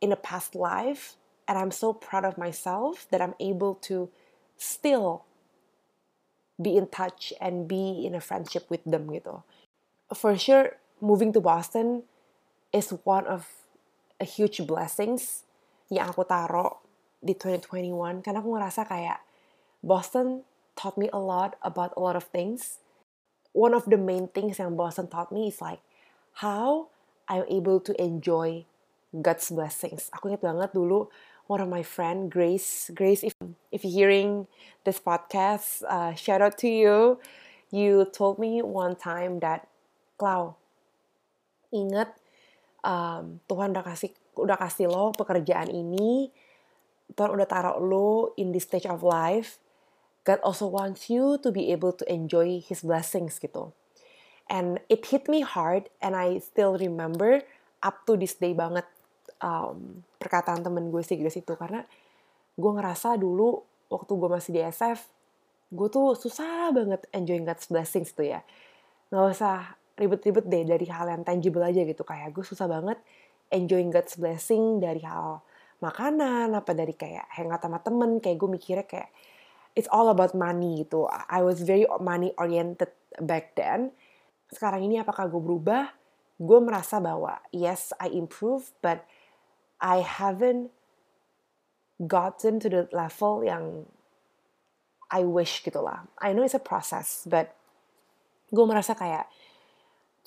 in 0.00 0.10
a 0.10 0.16
past 0.16 0.54
life. 0.54 1.14
And 1.46 1.58
I'm 1.58 1.70
so 1.70 1.92
proud 1.92 2.24
of 2.24 2.38
myself 2.38 3.06
that 3.10 3.20
I'm 3.20 3.34
able 3.40 3.74
to 3.90 4.08
still 4.56 5.24
be 6.60 6.76
in 6.76 6.86
touch 6.86 7.32
and 7.40 7.66
be 7.66 8.06
in 8.06 8.14
a 8.14 8.22
friendship 8.22 8.70
with 8.70 8.84
them 8.86 9.10
gitu. 9.10 9.42
For 10.14 10.38
sure, 10.38 10.78
moving 11.02 11.32
to 11.34 11.40
Boston 11.40 12.06
is 12.70 12.94
one 13.02 13.26
of 13.26 13.50
a 14.22 14.24
huge 14.24 14.62
blessings 14.62 15.42
yang 15.90 16.14
aku 16.14 16.22
taruh 16.24 16.78
di 17.18 17.34
2021 17.34 18.22
karena 18.22 18.38
aku 18.38 18.54
ngerasa 18.54 18.86
kayak 18.86 19.18
Boston 19.82 20.46
taught 20.78 20.94
me 20.94 21.10
a 21.10 21.18
lot 21.18 21.58
about 21.60 21.90
a 21.94 22.00
lot 22.00 22.14
of 22.14 22.26
things 22.30 22.82
one 23.52 23.76
of 23.76 23.84
the 23.86 24.00
main 24.00 24.26
things 24.32 24.58
yang 24.58 24.74
Boston 24.74 25.06
taught 25.06 25.30
me 25.30 25.52
is 25.52 25.60
like 25.60 25.84
how 26.40 26.88
I'm 27.28 27.44
able 27.50 27.80
to 27.84 27.92
enjoy 28.00 28.64
God's 29.12 29.50
blessings. 29.52 30.08
Aku 30.16 30.32
ingat 30.32 30.40
banget 30.40 30.70
dulu 30.72 31.12
one 31.50 31.60
of 31.60 31.68
my 31.68 31.84
friend 31.84 32.32
Grace. 32.32 32.88
Grace, 32.94 33.20
if 33.26 33.36
if 33.68 33.84
you're 33.84 34.08
hearing 34.08 34.48
this 34.88 34.96
podcast, 34.96 35.84
uh, 35.84 36.16
shout 36.16 36.40
out 36.40 36.56
to 36.64 36.68
you. 36.70 37.20
You 37.72 38.08
told 38.08 38.36
me 38.36 38.60
one 38.60 38.96
time 39.00 39.40
that, 39.40 39.64
Clau, 40.20 40.60
ingat 41.72 42.12
um, 42.84 43.40
Tuhan 43.48 43.72
udah 43.72 43.84
kasih 43.84 44.12
udah 44.36 44.60
kasih 44.60 44.92
lo 44.92 45.12
pekerjaan 45.16 45.72
ini, 45.72 46.28
Tuhan 47.16 47.32
udah 47.32 47.48
taruh 47.48 47.80
lo 47.80 48.36
in 48.36 48.52
this 48.52 48.68
stage 48.68 48.84
of 48.84 49.00
life 49.00 49.62
God 50.22 50.38
also 50.46 50.70
wants 50.70 51.10
you 51.10 51.38
to 51.42 51.50
be 51.50 51.72
able 51.74 51.92
to 51.92 52.06
enjoy 52.06 52.62
His 52.62 52.86
blessings 52.86 53.42
gitu. 53.42 53.74
And 54.50 54.82
it 54.90 55.06
hit 55.08 55.30
me 55.30 55.42
hard, 55.46 55.88
and 56.02 56.14
I 56.14 56.42
still 56.42 56.76
remember 56.76 57.42
up 57.82 58.06
to 58.06 58.18
this 58.18 58.38
day 58.38 58.54
banget 58.54 58.86
um, 59.42 60.06
perkataan 60.22 60.62
temen 60.62 60.88
gue 60.88 61.02
sih 61.02 61.18
guys 61.18 61.34
itu 61.34 61.58
karena 61.58 61.82
gue 62.54 62.72
ngerasa 62.72 63.18
dulu 63.18 63.64
waktu 63.90 64.12
gue 64.12 64.28
masih 64.30 64.50
di 64.54 64.60
SF, 64.62 65.00
gue 65.72 65.88
tuh 65.88 66.14
susah 66.16 66.72
banget 66.72 67.04
enjoying 67.12 67.44
God's 67.44 67.66
blessings 67.68 68.12
tuh 68.12 68.28
ya. 68.28 68.40
Gak 69.12 69.36
usah 69.36 69.76
ribet-ribet 69.96 70.48
deh 70.48 70.64
dari 70.64 70.86
hal 70.88 71.08
yang 71.08 71.22
tangible 71.24 71.60
aja 71.60 71.84
gitu 71.84 72.00
kayak 72.00 72.32
gue 72.32 72.44
susah 72.44 72.64
banget 72.64 72.96
enjoying 73.52 73.92
God's 73.92 74.16
blessing 74.16 74.80
dari 74.80 75.04
hal 75.04 75.44
makanan 75.84 76.54
apa 76.56 76.72
dari 76.72 76.96
kayak 76.96 77.28
hangout 77.36 77.60
sama 77.60 77.82
temen 77.84 78.22
kayak 78.22 78.40
gue 78.40 78.48
mikirnya 78.48 78.86
kayak 78.88 79.10
it's 79.76 79.90
all 79.92 80.08
about 80.08 80.32
money 80.32 80.84
gitu. 80.84 81.08
I 81.08 81.44
was 81.44 81.60
very 81.64 81.84
money 82.00 82.32
oriented 82.40 82.92
back 83.20 83.56
then. 83.56 83.92
Sekarang 84.52 84.84
ini 84.84 85.00
apakah 85.00 85.26
gue 85.26 85.40
berubah? 85.40 85.88
Gue 86.36 86.58
merasa 86.60 87.00
bahwa 87.00 87.40
yes, 87.50 87.96
I 87.96 88.12
improve, 88.12 88.68
but 88.84 89.08
I 89.80 90.04
haven't 90.04 90.70
gotten 91.98 92.60
to 92.60 92.68
the 92.68 92.82
level 92.92 93.42
yang 93.42 93.88
I 95.08 95.24
wish 95.24 95.64
gitu 95.64 95.80
lah. 95.80 96.08
I 96.20 96.36
know 96.36 96.44
it's 96.44 96.56
a 96.56 96.62
process, 96.62 97.24
but 97.24 97.56
gue 98.52 98.64
merasa 98.68 98.92
kayak 98.92 99.28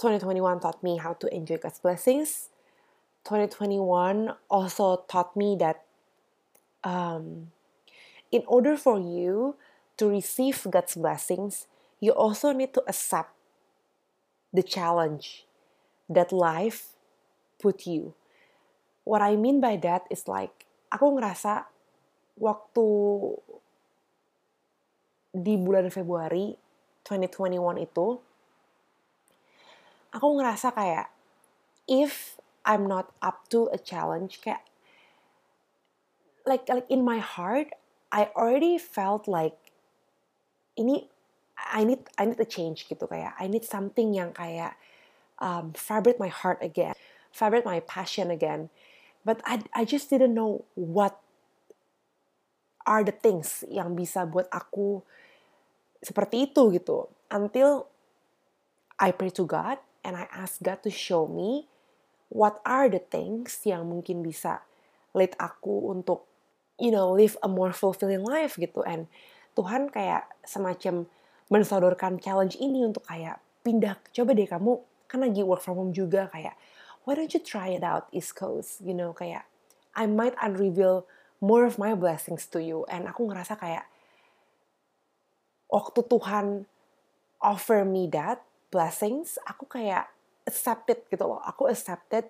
2021 0.02 0.62
taught 0.62 0.82
me 0.82 0.98
how 0.98 1.14
to 1.16 1.30
enjoy 1.30 1.62
God's 1.62 1.80
blessings. 1.80 2.50
2021 3.26 4.34
also 4.50 5.06
taught 5.10 5.34
me 5.34 5.58
that 5.58 5.86
um, 6.86 7.50
in 8.32 8.44
order 8.46 8.78
for 8.78 9.02
you 9.02 9.58
to 9.98 10.10
receive 10.10 10.62
God's 10.70 10.96
blessings, 10.96 11.66
you 12.00 12.14
also 12.14 12.52
need 12.52 12.74
to 12.74 12.84
accept 12.86 13.35
the 14.56 14.64
challenge 14.64 15.44
that 16.08 16.32
life 16.32 16.96
put 17.60 17.84
you. 17.84 18.16
What 19.04 19.22
I 19.22 19.36
mean 19.36 19.60
by 19.60 19.76
that 19.84 20.08
is 20.08 20.26
like, 20.32 20.66
aku 20.88 21.20
ngerasa 21.20 21.68
waktu 22.40 22.88
di 25.36 25.60
bulan 25.60 25.92
Februari 25.92 26.56
2021 27.04 27.84
itu, 27.84 28.08
aku 30.16 30.28
ngerasa 30.40 30.72
kayak, 30.72 31.12
if 31.86 32.40
I'm 32.64 32.88
not 32.88 33.12
up 33.20 33.46
to 33.52 33.68
a 33.70 33.78
challenge, 33.78 34.40
kayak, 34.42 34.64
like, 36.48 36.66
like 36.72 36.88
in 36.88 37.04
my 37.04 37.20
heart, 37.20 37.76
I 38.10 38.32
already 38.34 38.80
felt 38.80 39.28
like 39.28 39.60
ini 40.80 41.12
I 41.66 41.84
need 41.84 42.06
I 42.18 42.30
need 42.30 42.38
a 42.38 42.48
change 42.48 42.86
gitu 42.86 43.10
kayak 43.10 43.34
I 43.42 43.50
need 43.50 43.66
something 43.66 44.14
yang 44.14 44.32
kayak 44.38 44.78
um, 45.42 45.74
vibrate 45.74 46.22
my 46.22 46.30
heart 46.30 46.62
again, 46.62 46.94
vibrate 47.34 47.66
my 47.66 47.82
passion 47.84 48.30
again. 48.30 48.70
But 49.26 49.42
I 49.44 49.66
I 49.74 49.84
just 49.84 50.14
didn't 50.14 50.38
know 50.38 50.64
what 50.78 51.18
are 52.86 53.02
the 53.02 53.14
things 53.14 53.66
yang 53.66 53.98
bisa 53.98 54.30
buat 54.30 54.46
aku 54.54 55.02
seperti 56.06 56.54
itu 56.54 56.70
gitu. 56.78 57.10
Until 57.34 57.90
I 59.02 59.10
pray 59.10 59.34
to 59.34 59.44
God 59.44 59.82
and 60.06 60.14
I 60.14 60.30
ask 60.30 60.62
God 60.62 60.86
to 60.86 60.94
show 60.94 61.26
me 61.26 61.66
what 62.30 62.62
are 62.62 62.88
the 62.88 63.02
things 63.02 63.66
yang 63.66 63.90
mungkin 63.90 64.22
bisa 64.22 64.62
lead 65.18 65.34
aku 65.42 65.90
untuk 65.90 66.30
you 66.78 66.94
know 66.94 67.10
live 67.12 67.36
a 67.42 67.50
more 67.50 67.74
fulfilling 67.74 68.22
life 68.22 68.56
gitu 68.62 68.86
and 68.86 69.10
Tuhan 69.56 69.88
kayak 69.88 70.28
semacam 70.44 71.08
mensodorkan 71.50 72.18
challenge 72.18 72.58
ini 72.58 72.82
untuk 72.86 73.06
kayak 73.06 73.38
pindah 73.62 73.98
coba 74.14 74.32
deh 74.34 74.50
kamu 74.50 74.82
kan 75.06 75.22
lagi 75.22 75.42
work 75.46 75.62
from 75.62 75.78
home 75.78 75.94
juga 75.94 76.30
kayak 76.34 76.58
why 77.06 77.14
don't 77.14 77.34
you 77.34 77.42
try 77.42 77.70
it 77.74 77.86
out 77.86 78.10
East 78.10 78.34
Coast? 78.34 78.82
You 78.82 78.98
know 78.98 79.14
kayak 79.14 79.46
I 79.94 80.10
might 80.10 80.34
unreveal 80.42 81.08
more 81.40 81.64
of 81.64 81.78
my 81.78 81.94
blessings 81.94 82.50
to 82.52 82.60
you. 82.60 82.84
And 82.90 83.06
aku 83.08 83.30
ngerasa 83.30 83.56
kayak 83.56 83.86
waktu 85.70 86.02
Tuhan 86.10 86.66
offer 87.40 87.86
me 87.86 88.10
that 88.12 88.42
blessings 88.74 89.38
aku 89.46 89.70
kayak 89.70 90.10
accepted 90.50 91.06
gitu 91.08 91.24
loh. 91.30 91.42
Aku 91.46 91.70
accepted 91.70 92.28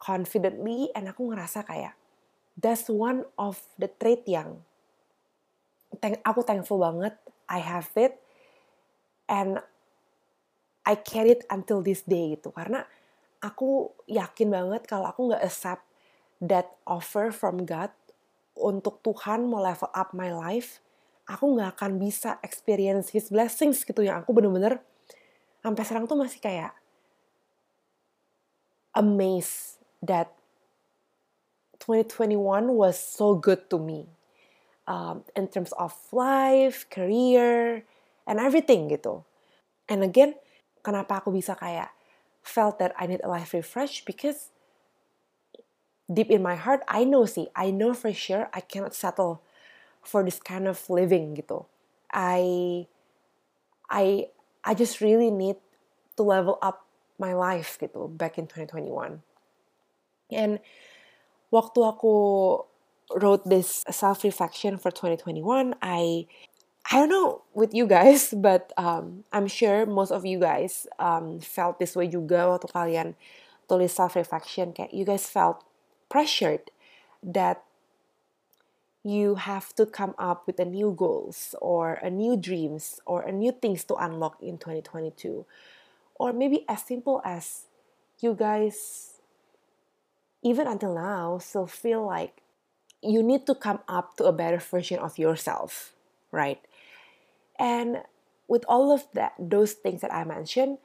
confidently 0.00 0.88
and 0.96 1.06
aku 1.06 1.30
ngerasa 1.30 1.62
kayak 1.68 1.94
that's 2.56 2.88
one 2.88 3.28
of 3.36 3.60
the 3.76 3.88
trait 4.00 4.24
yang 4.24 4.64
thank, 6.00 6.18
aku 6.24 6.42
thankful 6.42 6.80
banget 6.80 7.14
I 7.46 7.60
have 7.60 7.92
it 7.94 8.23
and 9.30 9.60
I 10.84 10.94
carry 11.00 11.40
it 11.40 11.48
until 11.48 11.80
this 11.80 12.04
day 12.04 12.36
gitu. 12.36 12.52
Karena 12.52 12.84
aku 13.40 13.92
yakin 14.08 14.52
banget 14.52 14.84
kalau 14.84 15.08
aku 15.08 15.32
nggak 15.32 15.44
accept 15.44 15.84
that 16.44 16.76
offer 16.84 17.32
from 17.32 17.64
God 17.64 17.92
untuk 18.54 19.00
Tuhan 19.02 19.48
mau 19.48 19.64
level 19.64 19.90
up 19.90 20.12
my 20.12 20.30
life 20.30 20.84
aku 21.24 21.56
nggak 21.56 21.80
akan 21.80 21.96
bisa 21.96 22.36
experience 22.44 23.12
His 23.12 23.32
blessings 23.32 23.82
gitu. 23.82 24.04
Yang 24.04 24.24
aku 24.24 24.30
bener-bener 24.36 24.80
sampai 25.64 25.82
sekarang 25.84 26.04
tuh 26.04 26.20
masih 26.20 26.40
kayak 26.40 26.72
amazed 28.92 29.80
that 30.04 30.36
2021 31.80 32.76
was 32.76 32.96
so 32.96 33.36
good 33.36 33.68
to 33.68 33.80
me 33.80 34.08
um, 34.86 35.24
in 35.36 35.48
terms 35.48 35.72
of 35.76 35.92
life, 36.12 36.88
career, 36.92 37.84
and 38.26 38.40
everything 38.40 38.88
gitu. 38.88 39.24
And 39.88 40.04
again, 40.04 40.36
kenapa 40.80 41.20
aku 41.20 41.32
bisa 41.32 41.56
kayak 41.56 41.92
felt 42.44 42.80
that 42.80 42.92
I 42.96 43.08
need 43.08 43.24
a 43.24 43.30
life 43.30 43.56
refresh 43.56 44.04
because 44.04 44.52
deep 46.08 46.28
in 46.28 46.44
my 46.44 46.56
heart 46.56 46.84
I 46.88 47.04
know 47.04 47.24
sih, 47.24 47.48
I 47.56 47.72
know 47.72 47.96
for 47.96 48.12
sure 48.12 48.48
I 48.52 48.60
cannot 48.60 48.92
settle 48.92 49.40
for 50.04 50.20
this 50.20 50.40
kind 50.40 50.68
of 50.68 50.80
living 50.88 51.36
gitu. 51.36 51.64
I 52.12 52.86
I 53.88 54.28
I 54.64 54.72
just 54.76 55.00
really 55.00 55.32
need 55.32 55.56
to 56.16 56.22
level 56.22 56.60
up 56.60 56.84
my 57.16 57.32
life 57.32 57.76
gitu 57.80 58.12
back 58.12 58.36
in 58.36 58.48
2021. 58.48 59.24
And 60.32 60.60
waktu 61.52 61.80
aku 61.84 62.14
wrote 63.12 63.44
this 63.44 63.84
self 63.88 64.24
reflection 64.24 64.76
for 64.80 64.90
2021, 64.90 65.76
I 65.80 66.26
I 66.90 67.00
don't 67.00 67.08
know 67.08 67.42
with 67.54 67.74
you 67.74 67.86
guys, 67.86 68.34
but 68.36 68.72
um, 68.76 69.24
I'm 69.32 69.46
sure 69.46 69.86
most 69.86 70.10
of 70.10 70.24
you 70.26 70.38
guys 70.38 70.86
um, 70.98 71.40
felt 71.40 71.78
this 71.78 71.96
way 71.96 72.08
juga 72.08 72.46
waktu 72.48 72.68
kalian 72.70 73.08
tulis 73.68 73.94
self 73.96 74.16
reflection. 74.16 74.72
Kayak 74.76 74.92
you 74.92 75.04
guys 75.04 75.26
felt 75.26 75.64
pressured 76.12 76.70
that 77.24 77.64
you 79.04 79.34
have 79.36 79.74
to 79.76 79.84
come 79.84 80.14
up 80.18 80.46
with 80.46 80.58
a 80.60 80.64
new 80.64 80.92
goals 80.92 81.54
or 81.60 82.00
a 82.00 82.08
new 82.10 82.36
dreams 82.36 83.00
or 83.06 83.22
a 83.22 83.32
new 83.32 83.52
things 83.52 83.84
to 83.84 83.94
unlock 83.96 84.40
in 84.40 84.56
2022 84.56 85.44
or 86.16 86.32
maybe 86.32 86.64
as 86.68 86.82
simple 86.82 87.20
as 87.24 87.66
you 88.20 88.32
guys 88.32 89.20
even 90.42 90.66
until 90.66 90.94
now 90.94 91.38
still 91.38 91.66
feel 91.66 92.04
like 92.04 92.42
you 93.02 93.22
need 93.22 93.46
to 93.46 93.54
come 93.54 93.80
up 93.88 94.16
to 94.16 94.24
a 94.24 94.32
better 94.32 94.58
version 94.58 94.98
of 94.98 95.18
yourself, 95.18 95.92
right? 96.32 96.60
And 97.58 98.02
with 98.48 98.64
all 98.68 98.92
of 98.92 99.06
that, 99.14 99.34
those 99.38 99.72
things 99.72 100.00
that 100.00 100.12
I 100.12 100.24
mentioned, 100.24 100.78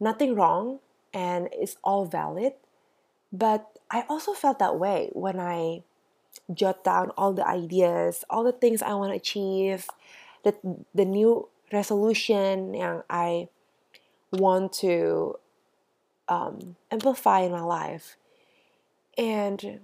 nothing 0.00 0.34
wrong 0.34 0.80
and 1.12 1.48
it's 1.52 1.76
all 1.82 2.04
valid. 2.04 2.54
But 3.32 3.66
I 3.90 4.04
also 4.08 4.32
felt 4.32 4.58
that 4.58 4.78
way 4.78 5.10
when 5.12 5.40
I 5.40 5.82
jot 6.52 6.84
down 6.84 7.10
all 7.16 7.32
the 7.32 7.46
ideas, 7.46 8.24
all 8.30 8.44
the 8.44 8.52
things 8.52 8.82
I 8.82 8.94
want 8.94 9.12
to 9.12 9.16
achieve, 9.16 9.86
the, 10.44 10.54
the 10.94 11.04
new 11.04 11.48
resolution 11.72 12.74
yang 12.74 13.02
I 13.10 13.48
want 14.32 14.72
to 14.84 15.38
um, 16.28 16.76
amplify 16.90 17.40
in 17.40 17.52
my 17.52 17.62
life. 17.62 18.16
And 19.16 19.80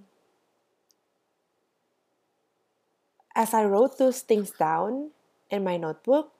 as 3.35 3.53
I 3.53 3.65
wrote 3.65 3.97
those 3.97 4.21
things 4.21 4.51
down 4.51 5.11
in 5.49 5.63
my 5.63 5.77
notebook, 5.77 6.31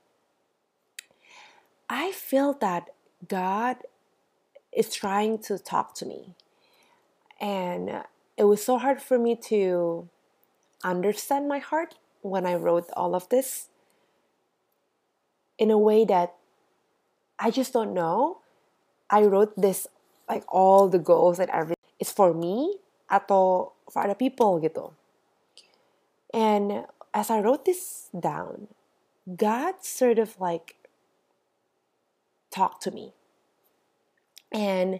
I 1.89 2.11
feel 2.11 2.53
that 2.61 2.89
God 3.27 3.77
is 4.75 4.93
trying 4.93 5.39
to 5.43 5.57
talk 5.57 5.95
to 5.95 6.05
me. 6.05 6.35
And 7.39 8.03
it 8.37 8.43
was 8.45 8.63
so 8.63 8.77
hard 8.77 9.01
for 9.01 9.17
me 9.17 9.35
to 9.47 10.09
understand 10.83 11.47
my 11.47 11.59
heart 11.59 11.95
when 12.21 12.45
I 12.45 12.55
wrote 12.55 12.89
all 12.95 13.15
of 13.15 13.29
this 13.29 13.69
in 15.57 15.71
a 15.71 15.77
way 15.77 16.05
that 16.05 16.35
I 17.39 17.51
just 17.51 17.73
don't 17.73 17.93
know. 17.93 18.39
I 19.09 19.21
wrote 19.23 19.55
this 19.55 19.87
like 20.27 20.43
all 20.47 20.89
the 20.89 20.99
goals 20.99 21.39
and 21.39 21.49
everything. 21.51 21.75
It's 21.99 22.11
for 22.11 22.33
me 22.33 22.79
atau 23.11 23.71
for 23.91 24.03
other 24.03 24.15
people 24.17 24.59
gitu. 24.59 24.91
And 26.33 26.85
as 27.13 27.29
I 27.29 27.39
wrote 27.39 27.63
this 27.63 28.09
down, 28.11 28.67
God 29.33 29.83
sort 29.83 30.19
of 30.19 30.39
like 30.39 30.75
talked 32.51 32.83
to 32.83 32.91
me. 32.91 33.13
And 34.51 34.99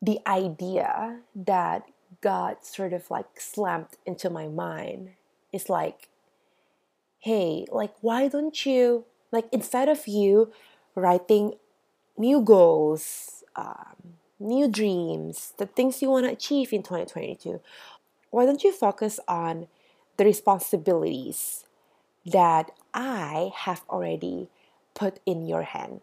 the 0.00 0.18
idea 0.26 1.20
that 1.36 1.84
God 2.20 2.56
sort 2.62 2.92
of 2.92 3.10
like 3.10 3.40
slammed 3.40 3.96
into 4.04 4.28
my 4.28 4.48
mind 4.48 5.10
is 5.52 5.68
like, 5.68 6.08
hey, 7.20 7.66
like, 7.70 7.94
why 8.00 8.26
don't 8.26 8.66
you, 8.66 9.04
like, 9.30 9.46
instead 9.52 9.88
of 9.88 10.08
you 10.08 10.52
writing 10.96 11.54
new 12.18 12.40
goals, 12.40 13.44
um, 13.54 14.16
new 14.40 14.66
dreams, 14.66 15.52
the 15.56 15.66
things 15.66 16.02
you 16.02 16.10
want 16.10 16.26
to 16.26 16.32
achieve 16.32 16.72
in 16.72 16.82
2022, 16.82 17.60
why 18.30 18.44
don't 18.44 18.64
you 18.64 18.72
focus 18.72 19.20
on 19.28 19.68
the 20.16 20.24
responsibilities 20.24 21.64
that 22.26 22.70
I 22.94 23.52
have 23.54 23.82
already 23.88 24.48
put 24.94 25.20
in 25.26 25.46
your 25.46 25.62
hand? 25.62 26.00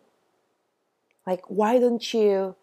Like, 1.25 1.43
why 1.47 1.79
don't 1.79 2.13
you, 2.13 2.55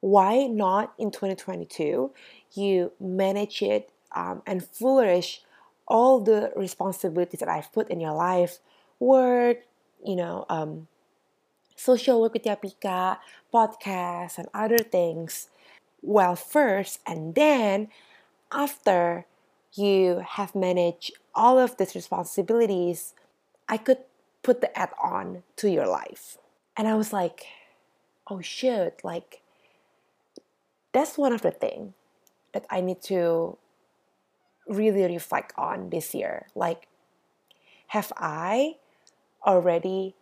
why 0.00 0.46
not 0.46 0.94
in 0.98 1.10
2022, 1.10 2.10
you 2.54 2.92
manage 2.98 3.62
it 3.62 3.90
um, 4.14 4.42
and 4.46 4.64
flourish 4.64 5.42
all 5.86 6.20
the 6.20 6.52
responsibilities 6.56 7.40
that 7.40 7.48
I've 7.48 7.72
put 7.72 7.90
in 7.90 8.00
your 8.00 8.14
life 8.14 8.58
work, 8.98 9.58
you 10.04 10.16
know, 10.16 10.46
um, 10.48 10.88
social 11.76 12.20
work 12.20 12.34
with 12.34 12.44
Yapika, 12.44 13.18
podcasts, 13.52 14.38
and 14.38 14.48
other 14.54 14.78
things 14.78 15.48
well 16.00 16.36
first, 16.36 17.00
and 17.06 17.34
then 17.34 17.88
after 18.50 19.26
you 19.74 20.22
have 20.26 20.54
managed 20.54 21.12
all 21.34 21.58
of 21.58 21.76
these 21.76 21.94
responsibilities, 21.94 23.14
I 23.68 23.76
could 23.76 23.98
put 24.42 24.60
the 24.60 24.76
add 24.78 24.90
on 25.02 25.42
to 25.56 25.70
your 25.70 25.86
life. 25.86 26.38
And 26.76 26.88
I 26.88 26.94
was 26.94 27.12
like, 27.12 27.46
oh 28.28 28.40
shit, 28.40 29.00
like 29.04 29.42
that's 30.92 31.16
one 31.16 31.32
of 31.32 31.42
the 31.42 31.50
things 31.50 31.94
that 32.52 32.66
I 32.70 32.80
need 32.80 33.02
to 33.02 33.56
really 34.68 35.04
reflect 35.04 35.52
on 35.56 35.90
this 35.90 36.14
year. 36.14 36.46
Like, 36.54 36.88
have 37.88 38.12
I 38.16 38.76
already 39.44 40.14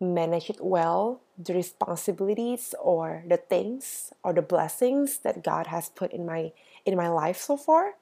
managed 0.00 0.58
well, 0.60 1.20
the 1.38 1.54
responsibilities 1.54 2.74
or 2.80 3.24
the 3.26 3.36
things 3.36 4.12
or 4.22 4.32
the 4.32 4.42
blessings 4.42 5.18
that 5.18 5.42
God 5.42 5.68
has 5.68 5.88
put 5.88 6.12
in 6.12 6.26
my 6.26 6.52
in 6.84 6.96
my 6.96 7.08
life 7.08 7.38
so 7.38 7.56
far? 7.56 7.94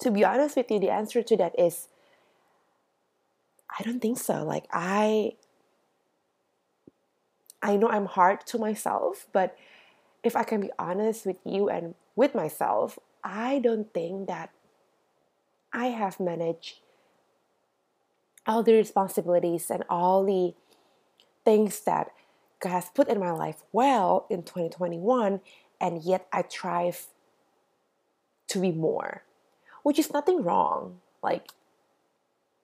To 0.00 0.10
be 0.10 0.24
honest 0.24 0.56
with 0.56 0.70
you, 0.70 0.78
the 0.78 0.90
answer 0.90 1.22
to 1.22 1.36
that 1.36 1.58
is 1.58 1.88
I 3.78 3.82
don't 3.82 4.00
think 4.00 4.18
so. 4.18 4.44
Like 4.44 4.66
I 4.72 5.32
I 7.62 7.76
know 7.76 7.88
I'm 7.88 8.06
hard 8.06 8.46
to 8.48 8.58
myself, 8.58 9.26
but 9.32 9.56
if 10.22 10.36
I 10.36 10.42
can 10.44 10.60
be 10.60 10.70
honest 10.78 11.24
with 11.24 11.38
you 11.44 11.68
and 11.68 11.94
with 12.14 12.34
myself, 12.34 12.98
I 13.22 13.58
don't 13.58 13.92
think 13.94 14.28
that 14.28 14.50
I 15.72 15.86
have 15.86 16.20
managed 16.20 16.80
all 18.46 18.62
the 18.62 18.74
responsibilities 18.74 19.70
and 19.70 19.82
all 19.88 20.24
the 20.24 20.54
things 21.44 21.80
that 21.80 22.10
God 22.60 22.70
has 22.70 22.90
put 22.90 23.08
in 23.08 23.18
my 23.18 23.30
life 23.30 23.62
well 23.72 24.26
in 24.30 24.42
2021, 24.42 25.40
and 25.80 26.02
yet 26.02 26.26
I 26.32 26.42
thrive 26.42 27.06
to 28.48 28.58
be 28.60 28.72
more, 28.72 29.24
which 29.84 29.98
is 30.00 30.12
nothing 30.12 30.42
wrong. 30.42 30.98
Like, 31.22 31.52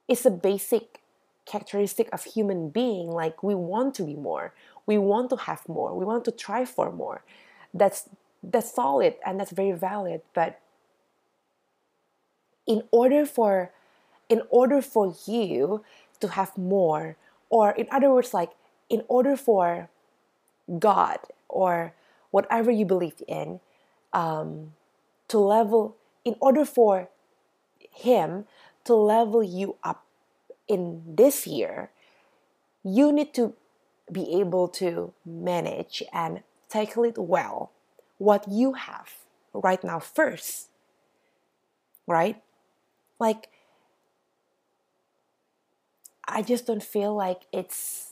it's 0.09 0.26
a 0.26 0.30
basic 0.30 1.00
characteristic 1.46 2.09
of 2.12 2.24
human 2.24 2.70
being. 2.70 3.09
Like, 3.12 3.44
we 3.44 3.54
want 3.54 3.94
to 3.96 4.02
be 4.02 4.16
more, 4.16 4.52
we 4.87 4.98
want 4.98 5.30
to 5.30 5.37
have 5.37 5.68
more, 5.68 5.96
we 5.96 6.04
want 6.04 6.24
to 6.24 6.33
try 6.33 6.64
for 6.64 6.90
more. 6.90 7.22
That's 7.72 8.09
that's 8.42 8.74
solid 8.74 9.14
and 9.24 9.38
that's 9.38 9.52
very 9.52 9.72
valid. 9.72 10.22
But 10.35 10.59
in 12.66 12.83
order 12.90 13.26
for 13.26 13.70
in 14.28 14.42
order 14.50 14.80
for 14.80 15.14
you 15.26 15.85
to 16.20 16.28
have 16.28 16.56
more, 16.56 17.16
or 17.50 17.72
in 17.72 17.87
other 17.90 18.11
words, 18.11 18.33
like 18.33 18.50
in 18.88 19.02
order 19.09 19.37
for 19.37 19.88
God 20.78 21.18
or 21.48 21.92
whatever 22.30 22.70
you 22.70 22.85
believe 22.85 23.22
in 23.26 23.61
um, 24.12 24.72
to 25.28 25.38
level 25.38 25.96
in 26.24 26.37
order 26.40 26.64
for 26.64 27.09
him 27.90 28.44
to 28.85 28.94
level 28.94 29.42
you 29.42 29.76
up 29.83 30.04
in 30.68 31.02
this 31.06 31.46
year, 31.46 31.90
you 32.83 33.12
need 33.12 33.35
to 33.35 33.54
be 34.11 34.40
able 34.40 34.68
to 34.68 35.12
manage 35.24 36.02
and 36.12 36.42
tackle 36.68 37.04
it 37.04 37.18
well 37.18 37.70
what 38.18 38.46
you 38.48 38.74
have 38.74 39.14
right 39.52 39.83
now 39.83 39.98
first. 39.98 40.68
Right? 42.06 42.42
Like, 43.18 43.48
I 46.26 46.42
just 46.42 46.66
don't 46.66 46.83
feel 46.83 47.14
like 47.14 47.42
it's 47.52 48.11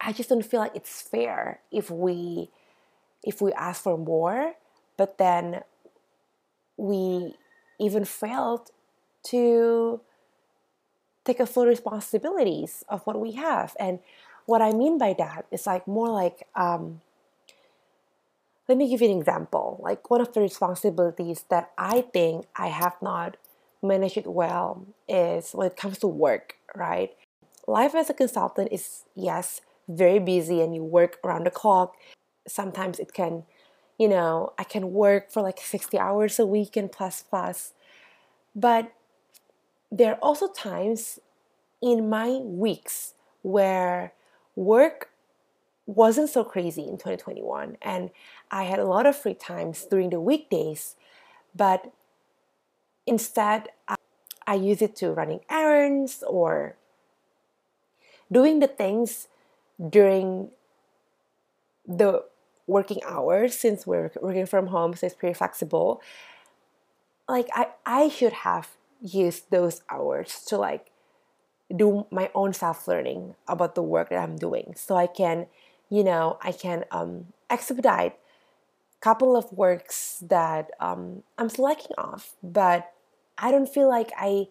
I 0.00 0.12
just 0.12 0.28
don't 0.28 0.44
feel 0.44 0.60
like 0.60 0.74
it's 0.74 1.02
fair 1.02 1.60
if 1.70 1.90
we 1.90 2.50
if 3.22 3.42
we 3.42 3.52
ask 3.52 3.82
for 3.82 3.98
more, 3.98 4.54
but 4.96 5.18
then 5.18 5.62
we 6.78 7.34
even 7.78 8.06
failed 8.06 8.70
to 9.24 10.00
take 11.24 11.40
a 11.40 11.46
full 11.46 11.66
responsibilities 11.66 12.84
of 12.88 13.02
what 13.06 13.20
we 13.20 13.32
have. 13.32 13.76
And 13.78 13.98
what 14.46 14.62
I 14.62 14.72
mean 14.72 14.96
by 14.96 15.14
that 15.18 15.44
is 15.50 15.66
like 15.66 15.86
more 15.86 16.08
like 16.08 16.46
um, 16.56 17.02
let 18.68 18.76
me 18.78 18.88
give 18.88 19.00
you 19.00 19.10
an 19.10 19.18
example. 19.18 19.80
Like 19.82 20.10
one 20.10 20.20
of 20.20 20.32
the 20.32 20.40
responsibilities 20.40 21.44
that 21.50 21.72
I 21.78 22.02
think 22.02 22.46
I 22.54 22.68
have 22.68 22.96
not 23.00 23.36
managed 23.82 24.26
well 24.26 24.86
is 25.08 25.52
when 25.52 25.66
it 25.68 25.76
comes 25.76 25.98
to 25.98 26.06
work, 26.06 26.56
right? 26.74 27.16
Life 27.66 27.94
as 27.94 28.10
a 28.10 28.14
consultant 28.14 28.68
is 28.70 29.04
yes, 29.14 29.62
very 29.88 30.18
busy 30.18 30.60
and 30.60 30.74
you 30.74 30.84
work 30.84 31.18
around 31.24 31.44
the 31.44 31.50
clock. 31.50 31.94
Sometimes 32.46 32.98
it 32.98 33.12
can, 33.14 33.44
you 33.98 34.08
know, 34.08 34.52
I 34.56 34.64
can 34.64 34.92
work 34.92 35.30
for 35.30 35.42
like 35.42 35.58
60 35.58 35.98
hours 35.98 36.38
a 36.38 36.46
week 36.46 36.76
and 36.76 36.90
plus 36.90 37.22
plus. 37.22 37.74
But 38.54 38.92
there 39.90 40.12
are 40.12 40.18
also 40.20 40.48
times 40.48 41.18
in 41.82 42.08
my 42.08 42.30
weeks 42.30 43.14
where 43.42 44.12
work 44.54 45.10
wasn't 45.86 46.28
so 46.28 46.44
crazy 46.44 46.82
in 46.82 46.98
2021 46.98 47.76
and 47.80 48.10
I 48.50 48.64
had 48.64 48.78
a 48.78 48.84
lot 48.84 49.06
of 49.06 49.16
free 49.16 49.34
times 49.34 49.86
during 49.90 50.10
the 50.10 50.20
weekdays, 50.20 50.96
but 51.54 51.90
instead 53.06 53.68
I, 53.86 53.96
I 54.46 54.54
use 54.54 54.82
it 54.82 54.94
to 54.96 55.10
running 55.10 55.40
errands 55.48 56.22
or 56.26 56.76
doing 58.30 58.58
the 58.58 58.66
things 58.66 59.28
during 59.88 60.50
the 61.86 62.24
working 62.68 63.00
hours 63.04 63.58
since 63.58 63.86
we're 63.86 64.12
working 64.20 64.46
from 64.46 64.68
home 64.68 64.94
so 64.94 65.06
it's 65.06 65.16
pretty 65.16 65.34
flexible. 65.34 66.00
Like 67.28 67.48
i 67.54 67.68
i 67.84 68.08
should 68.08 68.32
have 68.44 68.68
used 69.02 69.50
those 69.50 69.82
hours 69.90 70.44
to 70.46 70.56
like 70.56 70.90
do 71.74 72.06
my 72.10 72.30
own 72.34 72.52
self 72.52 72.86
learning 72.86 73.34
about 73.48 73.74
the 73.74 73.82
work 73.82 74.10
that 74.10 74.18
i'm 74.18 74.36
doing. 74.36 74.74
So 74.76 74.96
i 74.96 75.06
can 75.06 75.46
you 75.90 76.04
know 76.04 76.38
i 76.42 76.52
can 76.52 76.84
um, 76.92 77.32
expedite 77.50 78.12
a 78.12 79.00
couple 79.00 79.36
of 79.36 79.50
works 79.52 80.22
that 80.28 80.70
um, 80.80 81.22
i'm 81.38 81.48
slacking 81.48 81.96
off 81.96 82.36
but 82.42 82.92
i 83.38 83.50
don't 83.50 83.68
feel 83.68 83.88
like 83.88 84.12
i 84.18 84.48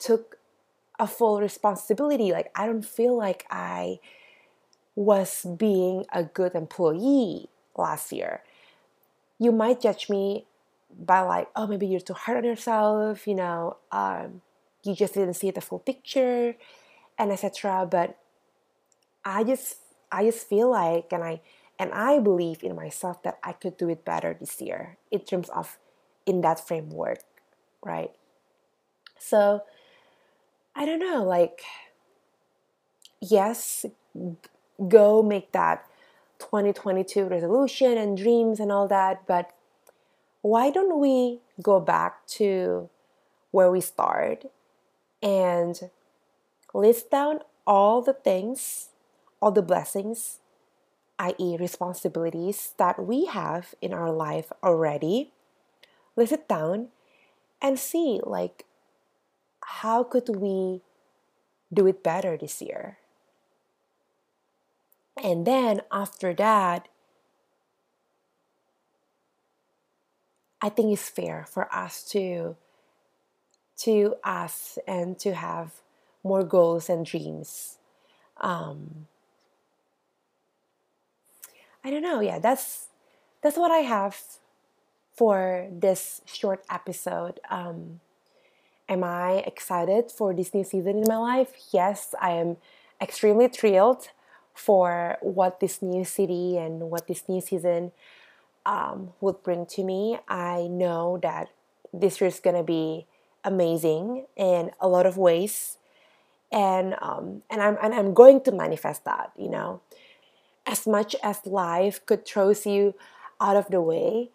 took 0.00 0.38
a 0.98 1.06
full 1.06 1.40
responsibility. 1.40 2.32
Like 2.32 2.50
i 2.54 2.66
don't 2.66 2.84
feel 2.84 3.16
like 3.16 3.46
i 3.50 3.98
was 4.96 5.46
being 5.56 6.04
a 6.12 6.24
good 6.24 6.54
employee 6.56 7.48
last 7.78 8.12
year. 8.12 8.42
You 9.38 9.52
might 9.52 9.80
judge 9.80 10.10
me 10.10 10.46
by 10.98 11.20
like, 11.20 11.48
oh, 11.54 11.66
maybe 11.66 11.86
you're 11.86 12.00
too 12.00 12.14
hard 12.14 12.38
on 12.38 12.44
yourself, 12.44 13.26
you 13.26 13.34
know, 13.34 13.76
um, 13.92 14.42
you 14.84 14.94
just 14.94 15.14
didn't 15.14 15.34
see 15.34 15.50
the 15.50 15.60
full 15.60 15.78
picture, 15.78 16.56
and 17.18 17.30
etc. 17.30 17.86
But 17.90 18.18
I 19.24 19.44
just, 19.44 19.76
I 20.10 20.24
just 20.24 20.48
feel 20.48 20.70
like, 20.70 21.12
and 21.12 21.22
I, 21.22 21.40
and 21.78 21.92
I 21.92 22.18
believe 22.18 22.62
in 22.62 22.74
myself 22.74 23.22
that 23.22 23.38
I 23.42 23.52
could 23.52 23.76
do 23.76 23.88
it 23.88 24.04
better 24.04 24.36
this 24.38 24.60
year 24.60 24.96
in 25.10 25.20
terms 25.20 25.48
of 25.50 25.78
in 26.26 26.40
that 26.40 26.66
framework, 26.66 27.20
right? 27.84 28.10
So, 29.18 29.62
I 30.74 30.86
don't 30.86 31.00
know, 31.00 31.24
like, 31.24 31.62
yes, 33.20 33.84
go 34.88 35.22
make 35.22 35.52
that 35.52 35.84
2022 36.38 37.24
resolution 37.24 37.98
and 37.98 38.16
dreams 38.16 38.60
and 38.60 38.70
all 38.70 38.88
that, 38.88 39.26
but 39.26 39.52
why 40.42 40.70
don't 40.70 41.00
we 41.00 41.40
go 41.62 41.80
back 41.80 42.26
to 42.26 42.88
where 43.50 43.70
we 43.70 43.80
start 43.80 44.44
and 45.22 45.90
list 46.72 47.10
down 47.10 47.40
all 47.66 48.00
the 48.02 48.12
things, 48.12 48.90
all 49.40 49.50
the 49.50 49.62
blessings, 49.62 50.38
i.e., 51.18 51.56
responsibilities 51.58 52.74
that 52.78 53.02
we 53.04 53.26
have 53.26 53.74
in 53.82 53.92
our 53.92 54.12
life 54.12 54.52
already? 54.62 55.32
List 56.16 56.32
it 56.32 56.48
down 56.48 56.88
and 57.60 57.78
see, 57.78 58.20
like, 58.24 58.64
how 59.62 60.02
could 60.02 60.28
we 60.36 60.82
do 61.72 61.86
it 61.86 62.02
better 62.02 62.36
this 62.36 62.62
year? 62.62 62.98
And 65.22 65.46
then 65.46 65.82
after 65.90 66.34
that, 66.34 66.88
I 70.60 70.68
think 70.68 70.92
it's 70.92 71.08
fair 71.08 71.46
for 71.48 71.72
us 71.74 72.04
to 72.10 72.56
to 73.78 74.16
us 74.24 74.76
and 74.88 75.18
to 75.20 75.34
have 75.34 75.72
more 76.24 76.42
goals 76.42 76.88
and 76.88 77.06
dreams. 77.06 77.78
Um, 78.40 79.06
I 81.84 81.90
don't 81.90 82.02
know. 82.02 82.20
Yeah, 82.20 82.38
that's 82.38 82.88
that's 83.42 83.56
what 83.56 83.70
I 83.70 83.78
have 83.78 84.20
for 85.12 85.68
this 85.70 86.22
short 86.26 86.64
episode. 86.70 87.40
Um, 87.50 88.00
am 88.88 89.04
I 89.04 89.44
excited 89.46 90.10
for 90.10 90.34
this 90.34 90.52
new 90.54 90.64
season 90.64 90.98
in 90.98 91.04
my 91.06 91.16
life? 91.18 91.52
Yes, 91.72 92.14
I 92.20 92.32
am 92.32 92.56
extremely 93.00 93.48
thrilled 93.48 94.08
for 94.58 95.16
what 95.22 95.60
this 95.60 95.80
new 95.80 96.04
city 96.04 96.56
and 96.58 96.90
what 96.90 97.06
this 97.06 97.28
new 97.28 97.40
season 97.40 97.92
um, 98.66 99.12
would 99.20 99.42
bring 99.42 99.66
to 99.66 99.84
me. 99.84 100.18
I 100.28 100.66
know 100.68 101.18
that 101.22 101.48
this 101.92 102.20
year 102.20 102.28
is 102.28 102.40
gonna 102.40 102.64
be 102.64 103.06
amazing 103.44 104.26
in 104.36 104.72
a 104.80 104.88
lot 104.88 105.06
of 105.06 105.16
ways, 105.16 105.78
and 106.52 106.94
um, 107.00 107.42
and 107.48 107.62
I'm 107.62 107.78
and 107.82 107.94
I'm 107.94 108.14
going 108.14 108.42
to 108.42 108.52
manifest 108.52 109.04
that. 109.04 109.32
You 109.38 109.48
know, 109.48 109.80
as 110.66 110.86
much 110.86 111.14
as 111.22 111.46
life 111.46 112.04
could 112.04 112.26
throws 112.26 112.66
you 112.66 112.94
out 113.40 113.56
of 113.56 113.68
the 113.68 113.80
way, 113.80 114.30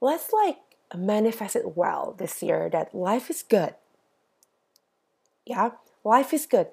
let's 0.00 0.32
like 0.32 0.58
manifest 0.96 1.56
it 1.56 1.76
well 1.76 2.14
this 2.18 2.42
year. 2.42 2.70
That 2.70 2.94
life 2.94 3.30
is 3.30 3.42
good. 3.42 3.74
Yeah, 5.44 5.70
life 6.04 6.32
is 6.32 6.46
good. 6.46 6.68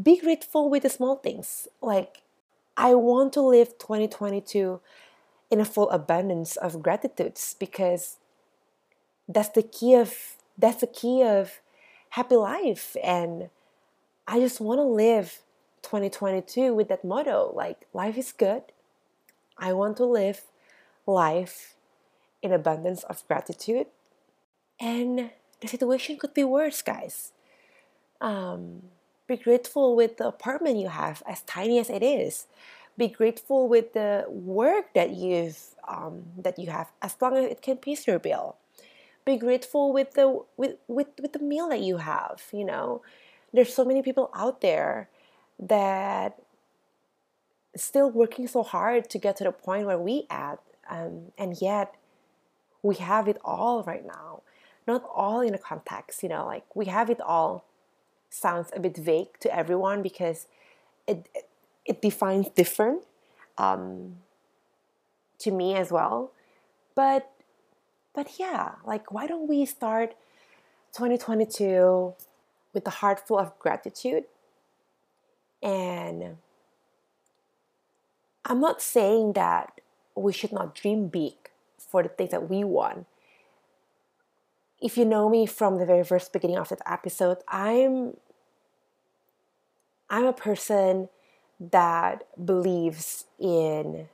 Be 0.00 0.18
grateful 0.18 0.68
with 0.68 0.82
the 0.82 0.90
small 0.90 1.16
things, 1.16 1.68
like 1.80 2.22
I 2.76 2.94
want 2.94 3.32
to 3.34 3.40
live 3.40 3.78
2022 3.78 4.80
in 5.50 5.60
a 5.60 5.64
full 5.64 5.90
abundance 5.90 6.56
of 6.56 6.82
gratitudes 6.82 7.54
because 7.58 8.16
that's 9.28 9.50
the 9.50 9.62
key 9.62 9.94
of 9.94 10.36
that's 10.58 10.80
the 10.80 10.86
key 10.86 11.22
of 11.22 11.60
happy 12.10 12.36
life 12.36 12.96
and 13.02 13.50
I 14.26 14.40
just 14.40 14.60
want 14.60 14.78
to 14.78 14.84
live 14.84 15.40
2022 15.82 16.74
with 16.74 16.88
that 16.88 17.04
motto 17.04 17.52
like 17.54 17.86
life 17.92 18.16
is 18.16 18.32
good. 18.32 18.62
I 19.58 19.72
want 19.72 19.96
to 19.98 20.04
live 20.04 20.42
life 21.06 21.74
in 22.42 22.52
abundance 22.52 23.04
of 23.04 23.26
gratitude 23.28 23.86
and 24.80 25.30
the 25.60 25.68
situation 25.68 26.16
could 26.16 26.34
be 26.34 26.44
worse 26.44 26.82
guys. 26.82 27.32
Um, 28.20 28.82
be 29.26 29.36
grateful 29.36 29.96
with 29.96 30.18
the 30.18 30.28
apartment 30.28 30.76
you 30.76 30.88
have, 30.88 31.22
as 31.26 31.42
tiny 31.42 31.78
as 31.78 31.88
it 31.88 32.02
is. 32.02 32.46
Be 32.96 33.08
grateful 33.08 33.68
with 33.68 33.92
the 33.92 34.24
work 34.28 34.92
that 34.94 35.10
you've 35.10 35.58
um, 35.88 36.24
that 36.38 36.58
you 36.58 36.70
have, 36.70 36.92
as 37.02 37.16
long 37.20 37.36
as 37.36 37.50
it 37.50 37.62
can 37.62 37.76
pay 37.78 37.96
your 38.06 38.18
bill. 38.18 38.56
Be 39.24 39.36
grateful 39.36 39.92
with 39.92 40.12
the 40.12 40.42
with, 40.56 40.76
with 40.86 41.08
with 41.20 41.32
the 41.32 41.38
meal 41.38 41.68
that 41.70 41.80
you 41.80 41.96
have. 41.96 42.42
You 42.52 42.64
know, 42.64 43.02
there's 43.52 43.74
so 43.74 43.84
many 43.84 44.02
people 44.02 44.30
out 44.34 44.60
there 44.60 45.08
that 45.58 46.38
still 47.74 48.10
working 48.10 48.46
so 48.46 48.62
hard 48.62 49.10
to 49.10 49.18
get 49.18 49.36
to 49.38 49.44
the 49.44 49.52
point 49.52 49.86
where 49.86 49.98
we 49.98 50.26
at, 50.30 50.60
um, 50.88 51.32
and 51.36 51.56
yet 51.60 51.94
we 52.82 52.96
have 52.96 53.26
it 53.26 53.38
all 53.44 53.82
right 53.82 54.06
now. 54.06 54.42
Not 54.86 55.02
all 55.12 55.40
in 55.40 55.54
a 55.54 55.58
context, 55.58 56.22
you 56.22 56.28
know, 56.28 56.44
like 56.44 56.76
we 56.76 56.84
have 56.84 57.08
it 57.08 57.20
all 57.20 57.64
sounds 58.34 58.70
a 58.74 58.80
bit 58.80 58.96
vague 58.96 59.38
to 59.40 59.54
everyone 59.54 60.02
because 60.02 60.46
it 61.06 61.28
it 61.84 62.02
defines 62.02 62.48
different 62.48 63.04
um, 63.58 64.16
to 65.38 65.50
me 65.50 65.74
as 65.76 65.92
well. 65.92 66.32
But 66.94 67.30
but 68.14 68.38
yeah, 68.38 68.76
like 68.84 69.12
why 69.12 69.26
don't 69.26 69.48
we 69.48 69.64
start 69.64 70.14
2022 70.92 72.14
with 72.72 72.86
a 72.86 72.90
heart 72.90 73.26
full 73.26 73.38
of 73.38 73.58
gratitude. 73.58 74.24
And 75.62 76.36
I'm 78.44 78.60
not 78.60 78.82
saying 78.82 79.32
that 79.34 79.80
we 80.14 80.32
should 80.32 80.52
not 80.52 80.74
dream 80.74 81.08
big 81.08 81.34
for 81.78 82.02
the 82.02 82.08
things 82.08 82.30
that 82.30 82.48
we 82.48 82.64
want. 82.64 83.06
If 84.80 84.98
you 84.98 85.04
know 85.04 85.28
me 85.30 85.46
from 85.46 85.78
the 85.78 85.86
very 85.86 86.04
first 86.04 86.32
beginning 86.32 86.58
of 86.58 86.68
this 86.68 86.80
episode, 86.86 87.38
I'm 87.48 88.16
I'm 90.14 90.26
a 90.26 90.32
person 90.32 91.08
that 91.58 92.22
believes 92.46 93.24
in 93.36 94.06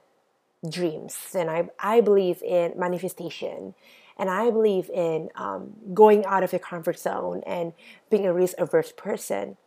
dreams 0.66 1.14
and 1.34 1.50
I, 1.50 1.68
I 1.78 2.00
believe 2.00 2.42
in 2.42 2.72
manifestation 2.74 3.74
and 4.18 4.30
I 4.30 4.50
believe 4.50 4.88
in 4.88 5.28
um, 5.34 5.74
going 5.92 6.24
out 6.24 6.42
of 6.42 6.52
your 6.52 6.58
comfort 6.58 6.98
zone 6.98 7.42
and 7.46 7.74
being 8.08 8.24
a 8.24 8.32
risk 8.32 8.54
averse 8.56 8.92
person. 8.96 9.58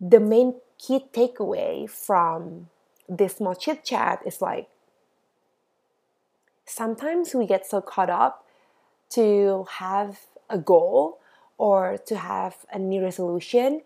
The 0.00 0.20
main 0.20 0.54
key 0.78 1.00
takeaway 1.12 1.90
from 1.90 2.68
this 3.08 3.38
small 3.38 3.56
chit 3.56 3.84
chat 3.84 4.20
is 4.24 4.40
like 4.40 4.68
sometimes 6.64 7.34
we 7.34 7.44
get 7.44 7.66
so 7.66 7.80
caught 7.80 8.10
up 8.10 8.46
to 9.10 9.66
have 9.68 10.20
a 10.48 10.58
goal 10.58 11.18
or 11.58 11.98
to 12.06 12.16
have 12.16 12.54
a 12.72 12.78
new 12.78 13.02
resolution 13.02 13.82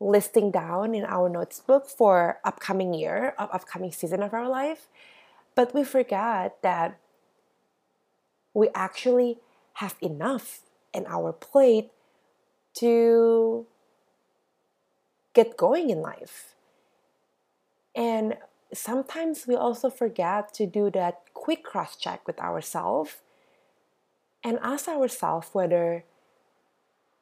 listing 0.00 0.50
down 0.50 0.94
in 0.94 1.04
our 1.04 1.28
notebook 1.28 1.86
for 1.88 2.38
upcoming 2.44 2.94
year 2.94 3.34
of 3.38 3.48
upcoming 3.52 3.92
season 3.92 4.22
of 4.22 4.32
our 4.32 4.48
life. 4.48 4.88
But 5.54 5.74
we 5.74 5.82
forget 5.84 6.62
that 6.62 6.98
we 8.54 8.68
actually 8.74 9.38
have 9.74 9.96
enough 10.00 10.60
in 10.94 11.04
our 11.06 11.32
plate 11.32 11.90
to 12.74 13.66
get 15.34 15.56
going 15.56 15.90
in 15.90 16.00
life. 16.00 16.54
And 17.94 18.36
sometimes 18.72 19.46
we 19.46 19.56
also 19.56 19.90
forget 19.90 20.54
to 20.54 20.66
do 20.66 20.90
that 20.90 21.22
quick 21.34 21.64
cross 21.64 21.96
check 21.96 22.26
with 22.26 22.38
ourselves 22.38 23.16
and 24.44 24.58
ask 24.62 24.88
ourselves 24.88 25.48
whether 25.52 26.04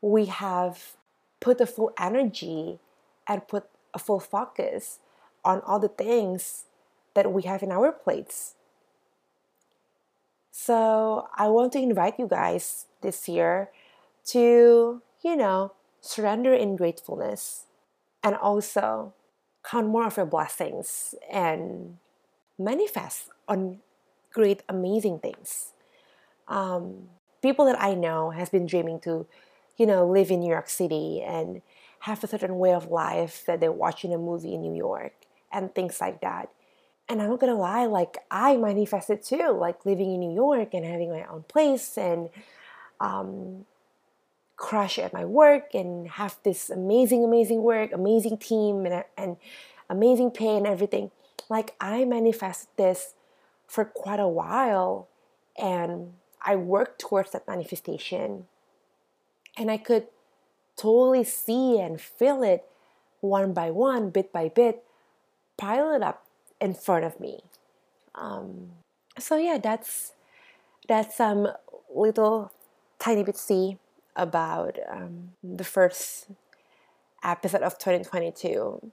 we 0.03 0.27
have 0.27 0.97
put 1.47 1.61
a 1.61 1.67
full 1.67 1.93
energy 1.97 2.81
and 3.29 3.47
put 3.47 3.71
a 3.95 4.01
full 4.01 4.19
focus 4.19 4.99
on 5.45 5.61
all 5.61 5.79
the 5.79 5.87
things 5.87 6.65
that 7.15 7.33
we 7.33 7.43
have 7.43 7.63
in 7.63 7.71
our 7.71 7.93
plates. 7.93 8.57
So, 10.51 11.29
I 11.39 11.47
want 11.47 11.73
to 11.75 11.79
invite 11.79 12.19
you 12.19 12.27
guys 12.27 12.87
this 13.01 13.29
year 13.29 13.71
to, 14.33 15.01
you 15.23 15.37
know, 15.37 15.73
surrender 16.01 16.53
in 16.53 16.75
gratefulness 16.75 17.67
and 18.25 18.35
also 18.35 19.15
count 19.63 19.87
more 19.87 20.07
of 20.07 20.17
your 20.17 20.27
blessings 20.27 21.15
and 21.31 21.99
manifest 22.59 23.31
on 23.47 23.79
great, 24.33 24.65
amazing 24.69 25.21
things. 25.21 25.71
Um, 26.49 27.11
people 27.41 27.67
that 27.67 27.81
I 27.81 27.95
know 27.95 28.31
has 28.31 28.49
been 28.49 28.67
dreaming 28.67 28.99
to 29.07 29.27
you 29.77 29.87
know, 29.87 30.07
live 30.07 30.31
in 30.31 30.41
New 30.41 30.51
York 30.51 30.69
City 30.69 31.23
and 31.23 31.63
have 32.01 32.23
a 32.23 32.27
certain 32.27 32.59
way 32.59 32.73
of 32.73 32.91
life 32.91 33.45
that 33.47 33.61
they're 33.61 33.73
watching 33.73 34.13
a 34.13 34.19
movie 34.19 34.55
in 34.55 34.63
New 34.63 34.75
York 34.75 35.13
and 35.53 35.75
things 35.75 36.01
like 36.01 36.21
that. 36.21 36.51
And 37.09 37.23
I'm 37.23 37.31
not 37.31 37.41
gonna 37.41 37.57
lie, 37.57 37.87
like 37.87 38.17
I 38.31 38.57
manifested 38.57 39.23
too, 39.23 39.57
like 39.59 39.87
living 39.87 40.13
in 40.15 40.21
New 40.21 40.35
York 40.35 40.75
and 40.75 40.85
having 40.85 41.11
my 41.11 41.25
own 41.25 41.45
place 41.45 41.97
and 41.97 42.31
um, 43.01 43.65
crush 44.57 44.99
at 44.99 45.13
my 45.13 45.25
work 45.25 45.75
and 45.75 46.09
have 46.09 46.37
this 46.43 46.71
amazing, 46.71 47.25
amazing 47.25 47.63
work, 47.63 47.93
amazing 47.93 48.39
team, 48.39 48.87
and, 48.87 49.05
and 49.17 49.37
amazing 49.89 50.31
pay 50.31 50.57
and 50.57 50.67
everything. 50.67 51.11
Like 51.49 51.75
I 51.81 52.05
manifested 52.05 52.69
this 52.77 53.15
for 53.67 53.85
quite 53.85 54.21
a 54.21 54.29
while 54.29 55.09
and 55.57 56.15
I 56.45 56.57
worked 56.57 57.01
towards 57.01 57.33
that 57.33 57.47
manifestation 57.47 58.47
and 59.57 59.71
I 59.71 59.77
could 59.79 60.07
totally 60.77 61.25
see 61.25 61.79
and 61.79 62.01
feel 62.01 62.43
it 62.43 62.65
one 63.21 63.53
by 63.53 63.71
one, 63.71 64.11
bit 64.11 64.33
by 64.33 64.49
bit, 64.49 64.85
pile 65.57 65.93
it 65.95 66.03
up 66.03 66.27
in 66.61 66.75
front 66.75 67.05
of 67.05 67.19
me. 67.19 67.41
Um, 68.15 68.73
so 69.19 69.37
yeah, 69.37 69.59
that's 69.59 70.13
that's 70.89 71.17
some 71.17 71.49
little 71.95 72.53
tiny 72.99 73.23
bit 73.25 73.37
see 73.37 73.79
about 74.15 74.79
um, 74.89 75.31
the 75.43 75.65
first 75.65 76.29
episode 77.25 77.63
of 77.63 77.79
2022. 77.79 78.91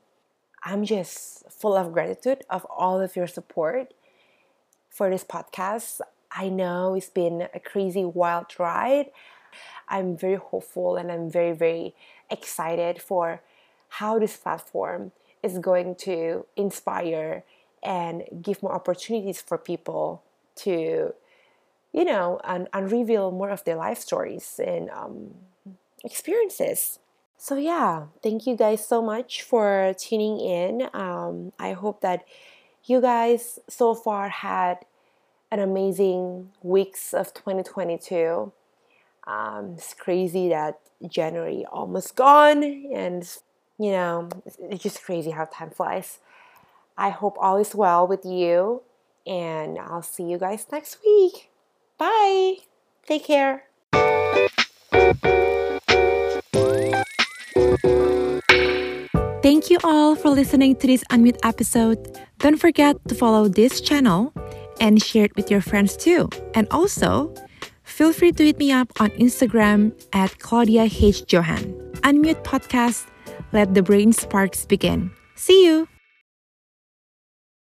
I'm 0.66 0.86
just 0.86 1.52
full 1.52 1.76
of 1.76 1.92
gratitude 1.92 2.44
of 2.50 2.66
all 2.66 3.02
of 3.02 3.16
your 3.16 3.28
support 3.28 3.94
for 4.90 5.10
this 5.10 5.24
podcast. 5.24 6.00
I 6.32 6.50
know 6.50 6.96
it's 6.96 7.10
been 7.10 7.48
a 7.54 7.60
crazy 7.60 8.06
wild 8.06 8.48
ride. 8.58 9.08
I'm 9.88 10.18
very 10.18 10.36
hopeful 10.36 10.96
and 10.96 11.12
I'm 11.12 11.30
very, 11.30 11.52
very 11.52 11.96
excited 12.30 13.02
for 13.02 13.42
how 13.90 14.20
this 14.20 14.38
platform 14.38 15.12
is 15.42 15.60
going 15.60 15.96
to 15.96 16.46
inspire 16.56 17.44
and 17.84 18.24
give 18.42 18.64
more 18.64 18.74
opportunities 18.74 19.42
for 19.42 19.58
people 19.58 20.24
to, 20.56 21.14
you 21.92 22.06
know, 22.06 22.40
and, 22.44 22.68
and 22.74 22.92
reveal 22.92 23.32
more 23.32 23.50
of 23.50 23.64
their 23.66 23.76
life 23.76 24.00
stories 24.00 24.60
and 24.66 24.90
um, 24.90 25.36
experiences. 26.04 27.00
So, 27.38 27.58
yeah, 27.58 28.06
thank 28.22 28.48
you 28.48 28.56
guys 28.56 28.88
so 28.88 29.02
much 29.02 29.42
for 29.42 29.94
tuning 29.98 30.40
in. 30.40 30.90
Um, 30.94 31.52
I 31.60 31.74
hope 31.74 32.00
that 32.02 32.24
you 32.86 33.02
guys 33.02 33.60
so 33.68 33.94
far 33.96 34.30
had 34.30 34.86
an 35.52 35.60
amazing 35.60 36.50
weeks 36.62 37.14
of 37.14 37.34
2022 37.34 38.52
um, 39.28 39.76
it's 39.78 39.94
crazy 39.94 40.50
that 40.50 40.80
January 41.08 41.66
almost 41.72 42.16
gone, 42.16 42.64
and 42.94 43.28
you 43.78 43.92
know, 43.92 44.30
it's 44.70 44.84
just 44.84 45.04
crazy 45.04 45.32
how 45.32 45.46
time 45.46 45.70
flies. 45.70 46.20
I 46.98 47.10
hope 47.10 47.38
all 47.40 47.58
is 47.58 47.74
well 47.74 48.08
with 48.08 48.26
you, 48.26 48.84
and 49.26 49.80
I'll 49.80 50.04
see 50.04 50.24
you 50.24 50.38
guys 50.38 50.66
next 50.72 50.98
week. 51.06 51.50
Bye. 51.98 52.58
Take 53.06 53.26
care. 53.26 53.64
Thank 59.42 59.70
you 59.70 59.78
all 59.84 60.16
for 60.16 60.30
listening 60.30 60.78
to 60.78 60.88
this 60.88 61.04
Unmute 61.12 61.40
episode. 61.44 62.18
Don't 62.40 62.58
forget 62.58 62.96
to 63.10 63.16
follow 63.16 63.50
this 63.50 63.82
channel 63.82 64.34
and 64.80 65.02
share 65.04 65.26
it 65.26 65.36
with 65.36 65.52
your 65.52 65.62
friends 65.62 65.98
too. 65.98 66.30
And 66.54 66.68
also, 66.72 67.34
Feel 67.94 68.12
free 68.12 68.32
to 68.32 68.44
hit 68.44 68.58
me 68.58 68.72
up 68.72 68.90
on 69.00 69.12
Instagram 69.22 69.94
at 70.14 70.40
Claudia 70.40 70.90
H. 70.90 71.32
Johan. 71.32 71.62
Unmute 72.02 72.44
Podcast. 72.44 73.06
Let 73.52 73.76
the 73.76 73.84
brain 73.84 74.14
sparks 74.14 74.66
begin. 74.66 75.12
See 75.36 75.64
you! 75.68 75.93